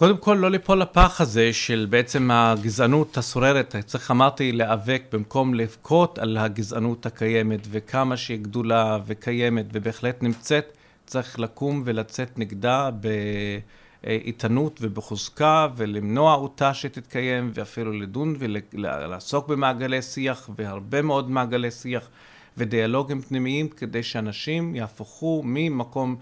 קודם 0.03 0.17
כל, 0.17 0.35
לא 0.35 0.51
ליפול 0.51 0.79
לפח 0.79 1.21
הזה 1.21 1.53
של 1.53 1.87
בעצם 1.91 2.31
הגזענות 2.31 3.19
השוררת. 3.19 3.77
צריך, 3.87 4.11
אמרתי, 4.11 4.53
להיאבק 4.53 5.03
במקום 5.13 5.55
לבכות 5.55 6.19
על 6.19 6.37
הגזענות 6.37 7.07
הקיימת, 7.07 7.61
וכמה 7.71 8.17
שהיא 8.17 8.39
גדולה 8.39 8.99
וקיימת 9.07 9.67
ובהחלט 9.73 10.23
נמצאת, 10.23 10.77
צריך 11.07 11.39
לקום 11.39 11.83
ולצאת 11.85 12.39
נגדה 12.39 12.91
באיתנות 14.03 14.79
ובחוזקה, 14.83 15.69
ולמנוע 15.77 16.35
אותה 16.35 16.75
שתתקיים, 16.75 17.51
ואפילו 17.55 17.93
לדון 17.93 18.37
ולעסוק 18.39 19.49
במעגלי 19.49 20.03
שיח, 20.03 20.51
והרבה 20.59 21.03
מאוד 21.03 21.31
מעגלי 21.31 21.71
שיח 21.71 22.09
ודיאלוגים 22.57 23.21
פנימיים, 23.21 23.69
כדי 23.69 24.03
שאנשים 24.03 24.75
יהפכו 24.75 25.43
ממקום 25.45 26.17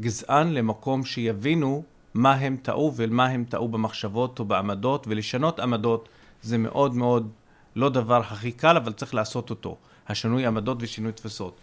גזען 0.00 0.52
למקום 0.52 1.04
שיבינו 1.04 1.82
מה 2.14 2.32
הם 2.32 2.56
טעו 2.62 2.92
ומה 2.96 3.26
הם 3.26 3.44
טעו 3.48 3.68
במחשבות 3.68 4.38
או 4.38 4.44
בעמדות, 4.44 5.06
ולשנות 5.08 5.60
עמדות 5.60 6.08
זה 6.42 6.58
מאוד 6.58 6.94
מאוד 6.94 7.30
לא 7.76 7.88
דבר 7.88 8.20
הכי 8.20 8.52
קל, 8.52 8.76
אבל 8.76 8.92
צריך 8.92 9.14
לעשות 9.14 9.50
אותו, 9.50 9.76
השינוי 10.08 10.46
עמדות 10.46 10.78
ושינוי 10.80 11.12
תפיסות. 11.12 11.60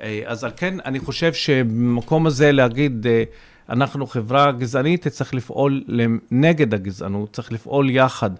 אה, 0.00 0.22
אז 0.26 0.44
על 0.44 0.50
כן, 0.56 0.74
אני 0.84 0.98
חושב 0.98 1.32
שבמקום 1.32 2.26
הזה 2.26 2.52
להגיד, 2.52 3.06
אה, 3.06 3.24
אנחנו 3.68 4.06
חברה 4.06 4.52
גזענית, 4.52 5.08
צריך 5.08 5.34
לפעול 5.34 5.84
נגד 6.30 6.74
הגזענות, 6.74 7.32
צריך 7.32 7.52
לפעול 7.52 7.90
יחד, 7.90 8.30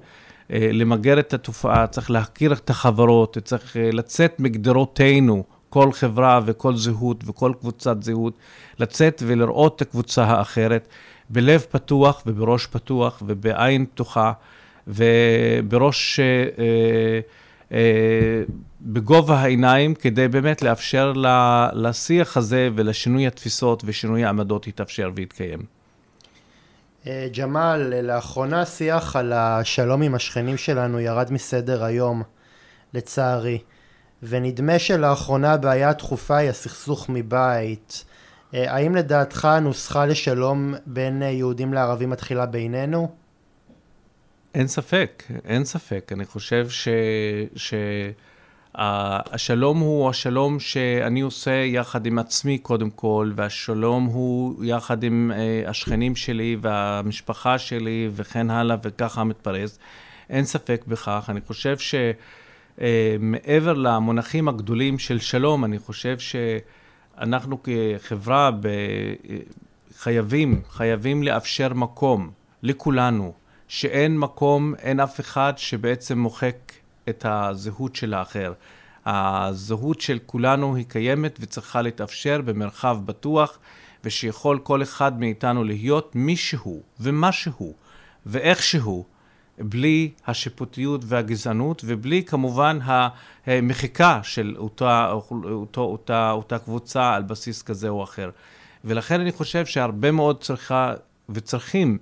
אה, 0.52 0.68
למגר 0.72 1.18
את 1.18 1.34
התופעה, 1.34 1.86
צריך 1.86 2.10
להכיר 2.10 2.52
את 2.52 2.70
החברות, 2.70 3.38
צריך 3.44 3.76
לצאת 3.92 4.40
מגדרותינו, 4.40 5.44
כל 5.68 5.92
חברה 5.92 6.40
וכל 6.46 6.76
זהות 6.76 7.24
וכל 7.26 7.52
קבוצת 7.60 8.02
זהות, 8.02 8.38
לצאת 8.78 9.22
ולראות 9.26 9.76
את 9.76 9.82
הקבוצה 9.82 10.24
האחרת. 10.24 10.88
בלב 11.32 11.64
פתוח 11.70 12.22
ובראש 12.26 12.66
פתוח 12.66 13.22
ובעין 13.26 13.86
פתוחה 13.86 14.32
ובראש, 14.86 16.20
אה, 16.20 17.20
אה, 17.72 18.42
בגובה 18.80 19.34
העיניים, 19.34 19.94
כדי 19.94 20.28
באמת 20.28 20.62
לאפשר 20.62 21.12
לשיח 21.72 22.36
הזה 22.36 22.68
ולשינוי 22.74 23.26
התפיסות 23.26 23.82
ושינוי 23.86 24.24
העמדות 24.24 24.66
יתאפשר 24.66 25.10
ויתקיים. 25.14 25.60
אה, 27.06 27.28
ג'מאל, 27.38 28.00
לאחרונה 28.00 28.66
שיח 28.66 29.16
על 29.16 29.32
השלום 29.32 30.02
עם 30.02 30.14
השכנים 30.14 30.56
שלנו 30.56 31.00
ירד 31.00 31.32
מסדר 31.32 31.84
היום, 31.84 32.22
לצערי. 32.94 33.58
ונדמה 34.22 34.78
שלאחרונה 34.78 35.52
הבעיה 35.52 35.88
הדחופה 35.88 36.36
היא 36.36 36.50
הסכסוך 36.50 37.06
מבית. 37.08 38.04
אה, 38.54 38.74
האם 38.74 38.94
לדעתך 38.94 39.44
הנוסחה 39.44 40.06
לשלום 40.06 40.74
בין 40.86 41.22
אה, 41.22 41.28
יהודים 41.28 41.72
לערבים 41.72 42.10
מתחילה 42.10 42.46
בינינו? 42.46 43.14
אין 44.54 44.66
ספק, 44.66 45.22
אין 45.44 45.64
ספק. 45.64 46.12
אני 46.12 46.24
חושב 46.24 46.68
ש... 46.68 46.88
ש... 47.56 47.74
הוא 49.80 50.10
השלום 50.10 50.60
שאני 50.60 51.20
עושה 51.20 51.50
יחד 51.50 52.06
עם 52.06 52.18
עצמי 52.18 52.58
קודם 52.58 52.90
כל, 52.90 53.32
והשלום 53.36 54.04
הוא 54.04 54.64
יחד 54.64 55.02
עם 55.02 55.32
אה, 55.34 55.62
השכנים 55.66 56.16
שלי 56.16 56.56
והמשפחה 56.60 57.58
שלי 57.58 58.10
וכן 58.14 58.50
הלאה 58.50 58.76
וככה 58.82 59.24
מתפרס. 59.24 59.78
אין 60.30 60.44
ספק 60.44 60.84
בכך. 60.88 61.26
אני 61.28 61.40
חושב 61.40 61.76
שמעבר 62.78 63.72
למונחים 63.72 64.48
הגדולים 64.48 64.98
של 64.98 65.18
שלום, 65.18 65.64
אני 65.64 65.78
חושב 65.78 66.18
שאנחנו 67.18 67.58
כחברה 67.62 68.50
ב... 68.50 68.68
חייבים, 69.98 70.62
חייבים 70.70 71.22
לאפשר 71.22 71.74
מקום 71.74 72.30
לכולנו, 72.62 73.32
שאין 73.68 74.18
מקום, 74.18 74.74
אין 74.78 75.00
אף 75.00 75.20
אחד 75.20 75.52
שבעצם 75.56 76.18
מוחק 76.18 76.56
את 77.08 77.26
הזהות 77.28 77.96
של 77.96 78.14
האחר. 78.14 78.52
הזהות 79.06 80.00
של 80.00 80.18
כולנו 80.26 80.76
היא 80.76 80.84
קיימת 80.88 81.38
וצריכה 81.40 81.82
להתאפשר 81.82 82.40
במרחב 82.40 82.98
בטוח, 83.04 83.58
ושיכול 84.04 84.58
כל 84.58 84.82
אחד 84.82 85.20
מאיתנו 85.20 85.64
להיות 85.64 86.12
מישהו 86.14 86.82
ומשהו 87.00 87.74
ואיכשהו, 88.26 89.04
בלי 89.58 90.10
השיפוטיות 90.26 91.00
והגזענות, 91.04 91.82
ובלי 91.86 92.24
כמובן 92.24 92.78
המחיקה 93.46 94.20
של 94.22 94.54
אותה, 94.58 95.10
אותה, 95.12 95.80
אותה, 95.80 96.30
אותה 96.30 96.58
קבוצה 96.58 97.14
על 97.14 97.22
בסיס 97.22 97.62
כזה 97.62 97.88
או 97.88 98.04
אחר. 98.04 98.30
ולכן 98.84 99.20
אני 99.20 99.32
חושב 99.32 99.66
שהרבה 99.66 100.10
מאוד 100.10 100.40
צריכה 100.40 100.94
וצריכים 101.28 101.98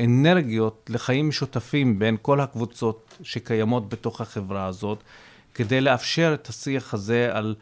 אנרגיות 0.00 0.90
לחיים 0.92 1.28
משותפים 1.28 1.98
בין 1.98 2.16
כל 2.22 2.40
הקבוצות 2.40 3.18
שקיימות 3.22 3.88
בתוך 3.88 4.20
החברה 4.20 4.66
הזאת, 4.66 4.98
כדי 5.54 5.80
לאפשר 5.80 6.34
את 6.34 6.48
השיח 6.48 6.94
הזה 6.94 7.28
על, 7.32 7.54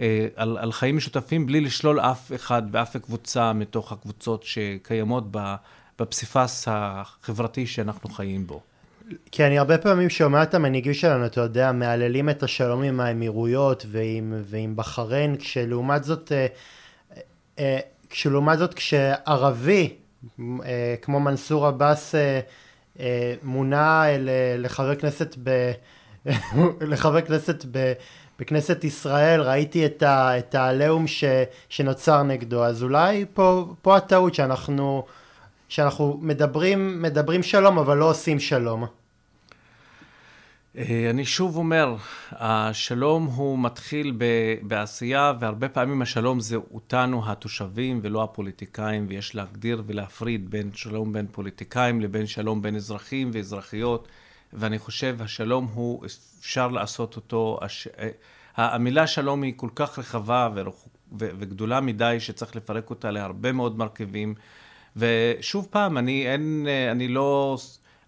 אה, 0.00 0.26
על, 0.36 0.58
על 0.58 0.72
חיים 0.72 0.96
משותפים 0.96 1.46
בלי 1.46 1.60
לשלול 1.60 2.00
אף 2.00 2.32
אחד 2.34 2.62
ואף 2.70 2.96
קבוצה 2.96 3.52
מתוך 3.52 3.92
הקבוצות 3.92 4.42
שקיימות 4.44 5.24
בפסיפס 5.98 6.68
החברתי 6.70 7.66
שאנחנו 7.66 8.10
חיים 8.10 8.46
בו. 8.46 8.60
כי 9.30 9.44
אני 9.46 9.58
הרבה 9.58 9.78
פעמים 9.78 10.10
שומע 10.10 10.42
את 10.42 10.54
המנהיגים 10.54 10.94
שלנו, 10.94 11.26
אתה 11.26 11.40
יודע, 11.40 11.72
מהללים 11.72 12.30
את 12.30 12.42
השלום 12.42 12.82
עם 12.82 13.00
האמירויות 13.00 13.86
ועם, 13.88 14.34
ועם 14.44 14.76
בחריין, 14.76 15.36
כשלעומת 15.36 16.04
זאת, 16.04 16.32
אה, 16.32 16.46
אה, 17.58 17.78
כשלעומת 18.10 18.58
זאת 18.58 18.74
כשערבי, 18.74 19.94
אה, 20.40 20.94
כמו 21.02 21.20
מנסור 21.20 21.66
עבאס, 21.66 22.14
מונה 23.42 24.04
לחבר 24.58 24.94
כנסת 24.94 25.34
ב... 25.42 25.72
לחבר 26.90 27.20
כנסת 27.20 27.64
ב... 27.70 27.92
בכנסת 28.38 28.84
ישראל, 28.84 29.40
ראיתי 29.40 29.86
את 29.86 30.54
העליהום 30.54 31.06
ש... 31.06 31.24
שנוצר 31.68 32.22
נגדו, 32.22 32.64
אז 32.64 32.82
אולי 32.82 33.24
פה, 33.34 33.74
פה 33.82 33.96
הטעות 33.96 34.34
שאנחנו, 34.34 35.04
שאנחנו 35.68 36.18
מדברים, 36.22 37.02
מדברים 37.02 37.42
שלום 37.42 37.78
אבל 37.78 37.96
לא 37.96 38.10
עושים 38.10 38.40
שלום. 38.40 38.84
אה, 40.76 41.10
אני 41.10 41.24
שוב 41.24 41.56
אומר, 41.56 41.96
השלום 42.32 43.24
הוא 43.24 43.58
מתחיל 43.58 44.18
בעשייה, 44.62 45.32
והרבה 45.40 45.68
פעמים 45.68 46.02
השלום 46.02 46.40
זה 46.40 46.56
אותנו 46.56 47.30
התושבים 47.30 48.00
ולא 48.02 48.22
הפוליטיקאים, 48.22 49.06
ויש 49.08 49.34
להגדיר 49.34 49.82
ולהפריד 49.86 50.50
בין 50.50 50.70
שלום 50.74 51.12
בין 51.12 51.26
פוליטיקאים 51.32 52.00
לבין 52.00 52.26
שלום 52.26 52.62
בין 52.62 52.76
אזרחים 52.76 53.30
ואזרחיות, 53.32 54.08
ואני 54.52 54.78
חושב 54.78 55.16
השלום 55.20 55.68
הוא, 55.74 56.04
אפשר 56.40 56.68
לעשות 56.68 57.16
אותו, 57.16 57.58
הש... 57.62 57.88
אה, 57.98 58.08
המילה 58.56 59.06
שלום 59.06 59.42
היא 59.42 59.52
כל 59.56 59.68
כך 59.74 59.98
רחבה 59.98 60.48
ורחוק, 60.54 60.92
וגדולה 61.18 61.80
מדי 61.80 62.16
שצריך 62.20 62.56
לפרק 62.56 62.90
אותה 62.90 63.10
להרבה 63.10 63.52
מאוד 63.52 63.78
מרכיבים. 63.78 64.34
ושוב 64.96 65.66
פעם, 65.70 65.98
אני, 65.98 66.26
אין, 66.26 66.66
אה, 66.68 66.90
אני 66.90 67.08
לא 67.08 67.56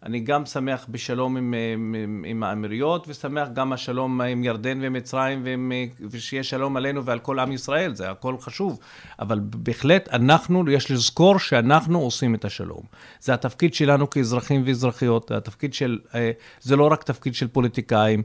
אני 0.03 0.21
גם 0.21 0.47
שמח 0.47 0.87
בשלום 0.89 1.37
עם, 1.37 1.55
עם, 1.75 2.25
עם 2.27 2.43
האמירויות, 2.43 3.09
ושמח 3.09 3.49
גם 3.53 3.73
השלום 3.73 4.21
עם 4.21 4.45
ירדן 4.45 4.79
ומצרים, 4.83 5.43
ועם, 5.45 5.73
ושיהיה 6.11 6.43
שלום 6.43 6.77
עלינו 6.77 7.05
ועל 7.05 7.19
כל 7.19 7.39
עם 7.39 7.53
ישראל, 7.53 7.95
זה 7.95 8.11
הכל 8.11 8.39
חשוב. 8.39 8.79
אבל 9.19 9.41
בהחלט, 9.43 10.09
אנחנו, 10.13 10.71
יש 10.71 10.91
לזכור 10.91 11.39
שאנחנו 11.39 12.01
עושים 12.01 12.35
את 12.35 12.45
השלום. 12.45 12.83
זה 13.21 13.35
התפקיד 13.35 13.75
שלנו 13.75 14.11
כאזרחים 14.11 14.63
ואזרחיות, 14.67 15.29
זה 15.29 15.37
התפקיד 15.37 15.75
של, 15.75 15.99
אה, 16.15 16.31
זה 16.61 16.77
לא 16.77 16.93
רק 16.93 17.03
תפקיד 17.03 17.35
של 17.35 17.49
פוליטיקאים. 17.49 18.23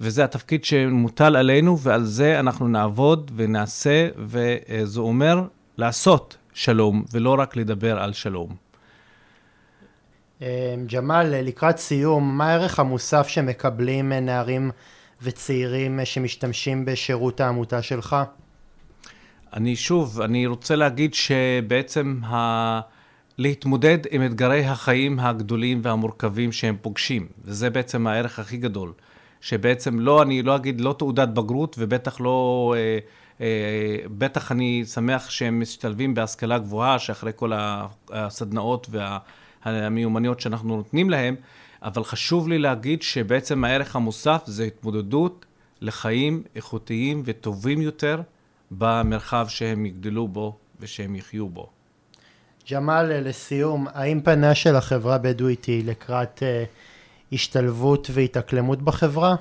וזה 0.00 0.24
התפקיד 0.24 0.64
שמוטל 0.64 1.36
עלינו, 1.36 1.78
ועל 1.78 2.04
זה 2.04 2.40
אנחנו 2.40 2.68
נעבוד 2.68 3.30
ונעשה, 3.36 4.08
וזה 4.18 5.00
אומר 5.00 5.42
לעשות 5.78 6.36
שלום, 6.54 7.04
ולא 7.12 7.36
רק 7.38 7.56
לדבר 7.56 7.98
על 7.98 8.12
שלום. 8.12 8.56
אמ, 10.40 10.46
ג'מאל, 10.92 11.42
לקראת 11.42 11.78
סיום, 11.78 12.38
מה 12.38 12.50
הערך 12.50 12.78
המוסף 12.78 13.28
שמקבלים 13.28 14.12
נערים 14.12 14.70
וצעירים 15.22 16.00
שמשתמשים 16.04 16.84
בשירות 16.84 17.40
העמותה 17.40 17.82
שלך? 17.82 18.16
אני 19.52 19.76
שוב, 19.76 20.20
אני 20.20 20.46
רוצה 20.46 20.76
להגיד 20.76 21.14
שבעצם 21.14 22.20
ה... 22.24 22.80
להתמודד 23.38 23.98
עם 24.10 24.26
אתגרי 24.26 24.64
החיים 24.64 25.20
הגדולים 25.20 25.80
והמורכבים 25.82 26.52
שהם 26.52 26.76
פוגשים, 26.82 27.26
וזה 27.44 27.70
בעצם 27.70 28.06
הערך 28.06 28.38
הכי 28.38 28.56
גדול. 28.56 28.92
שבעצם 29.40 30.00
לא, 30.00 30.22
אני 30.22 30.42
לא 30.42 30.56
אגיד 30.56 30.80
לא 30.80 30.94
תעודת 30.98 31.28
בגרות, 31.28 31.76
ובטח 31.78 32.20
לא, 32.20 32.74
אה, 32.76 32.80
אה, 32.80 32.98
בטח 34.18 34.52
אני 34.52 34.84
שמח 34.84 35.30
שהם 35.30 35.60
משתלבים 35.60 36.14
בהשכלה 36.14 36.58
גבוהה, 36.58 36.98
שאחרי 36.98 37.32
כל 37.36 37.52
הסדנאות 38.10 38.86
וה... 38.90 39.18
המיומנויות 39.64 40.40
שאנחנו 40.40 40.76
נותנים 40.76 41.10
להם, 41.10 41.34
אבל 41.82 42.04
חשוב 42.04 42.48
לי 42.48 42.58
להגיד 42.58 43.02
שבעצם 43.02 43.64
הערך 43.64 43.96
המוסף 43.96 44.42
זה 44.46 44.64
התמודדות 44.64 45.44
לחיים 45.80 46.42
איכותיים 46.56 47.22
וטובים 47.24 47.82
יותר 47.82 48.20
במרחב 48.70 49.46
שהם 49.48 49.86
יגדלו 49.86 50.28
בו 50.28 50.56
ושהם 50.80 51.16
יחיו 51.16 51.48
בו. 51.48 51.70
ג'מאל, 52.70 53.28
לסיום, 53.28 53.86
האם 53.94 54.20
פנה 54.20 54.54
של 54.54 54.76
החברה 54.76 55.14
הבדואית 55.14 55.64
היא 55.64 55.84
לקראת 55.84 56.38
uh, 56.38 56.68
השתלבות 57.32 58.10
והתאקלמות 58.12 58.82
בחברה? 58.82 59.36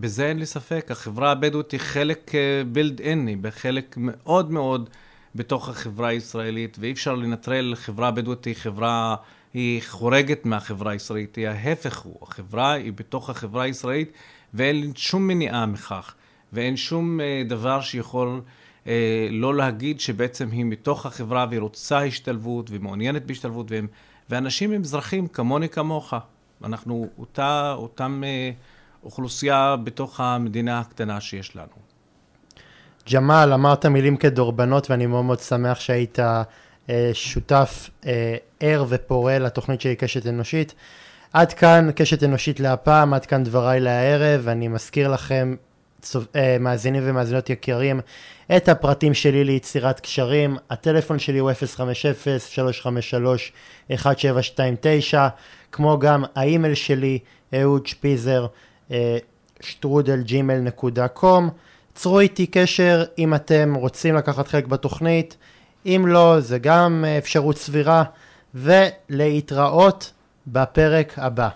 בזה 0.00 0.28
אין 0.28 0.38
לי 0.38 0.46
ספק. 0.46 0.86
החברה 0.90 1.30
הבדואית 1.30 1.70
היא 1.70 1.80
חלק 1.80 2.32
בילד 2.72 3.00
אין, 3.00 3.26
היא 3.26 3.36
בחלק 3.40 3.94
מאוד 3.98 4.50
מאוד 4.50 4.90
בתוך 5.34 5.68
החברה 5.68 6.08
הישראלית, 6.08 6.76
ואי 6.80 6.92
אפשר 6.92 7.14
לנטרל 7.14 7.74
חברה 7.74 8.10
בדואית 8.10 8.44
היא 8.44 8.54
חברה, 8.54 9.16
היא 9.54 9.82
חורגת 9.86 10.46
מהחברה 10.46 10.92
הישראלית, 10.92 11.36
היא 11.36 11.48
ההפך 11.48 11.98
הוא, 11.98 12.16
החברה 12.22 12.72
היא 12.72 12.92
בתוך 12.92 13.30
החברה 13.30 13.62
הישראלית, 13.62 14.12
ואין 14.54 14.92
שום 14.96 15.26
מניעה 15.26 15.66
מכך, 15.66 16.14
ואין 16.52 16.76
שום 16.76 17.20
uh, 17.20 17.48
דבר 17.48 17.80
שיכול 17.80 18.40
uh, 18.84 18.88
לא 19.30 19.54
להגיד 19.54 20.00
שבעצם 20.00 20.50
היא 20.50 20.64
מתוך 20.64 21.06
החברה 21.06 21.46
והיא 21.48 21.60
רוצה 21.60 22.04
השתלבות 22.04 22.70
ומעוניינת 22.70 23.26
בהשתלבות, 23.26 23.70
והם, 23.70 23.86
ואנשים 24.30 24.72
הם 24.72 24.80
אזרחים 24.80 25.26
כמוני 25.26 25.68
כמוך. 25.68 26.14
אנחנו 26.64 27.08
אותה, 27.18 27.74
אותם 27.78 28.22
uh, 28.22 28.79
אוכלוסייה 29.04 29.76
בתוך 29.84 30.20
המדינה 30.20 30.80
הקטנה 30.80 31.20
שיש 31.20 31.56
לנו. 31.56 31.90
ג'מאל, 33.12 33.52
אמרת 33.52 33.86
מילים 33.86 34.16
כדורבנות 34.16 34.90
ואני 34.90 35.06
מאוד 35.06 35.24
מאוד 35.24 35.40
שמח 35.40 35.80
שהיית 35.80 36.18
אה, 36.90 37.10
שותף 37.12 37.90
אה, 38.06 38.36
ער 38.60 38.84
ופורה 38.88 39.38
לתוכנית 39.38 39.80
שלי 39.80 39.96
קשת 39.96 40.26
אנושית. 40.26 40.74
עד 41.32 41.52
כאן 41.52 41.90
קשת 41.96 42.24
אנושית 42.24 42.60
להפעם, 42.60 43.14
עד 43.14 43.26
כאן 43.26 43.44
דבריי 43.44 43.80
להערב, 43.80 44.48
אני 44.48 44.68
מזכיר 44.68 45.08
לכם, 45.08 45.54
אה, 46.36 46.56
מאזינים 46.60 47.02
ומאזינות 47.06 47.50
יקרים, 47.50 48.00
את 48.56 48.68
הפרטים 48.68 49.14
שלי 49.14 49.44
ליצירת 49.44 50.00
קשרים, 50.00 50.56
הטלפון 50.70 51.18
שלי 51.18 51.38
הוא 51.38 51.50
050-353-1729, 53.90 53.94
כמו 55.72 55.98
גם 55.98 56.24
האימייל 56.34 56.74
שלי, 56.74 57.18
אהוד 57.54 57.86
שפיזר, 57.86 58.46
אה, 58.90 59.18
שטרודל 59.60 60.22
ג'ימל 60.22 60.58
נקודה 60.58 61.08
קום. 61.08 61.50
צרו 61.94 62.20
איתי 62.20 62.46
קשר 62.46 63.04
אם 63.18 63.34
אתם 63.34 63.74
רוצים 63.74 64.14
לקחת 64.14 64.48
חלק 64.48 64.66
בתוכנית, 64.66 65.36
אם 65.86 66.04
לא, 66.06 66.40
זה 66.40 66.58
גם 66.58 67.04
אפשרות 67.18 67.58
סבירה, 67.58 68.02
ולהתראות 68.54 70.12
בפרק 70.46 71.12
הבא. 71.16 71.48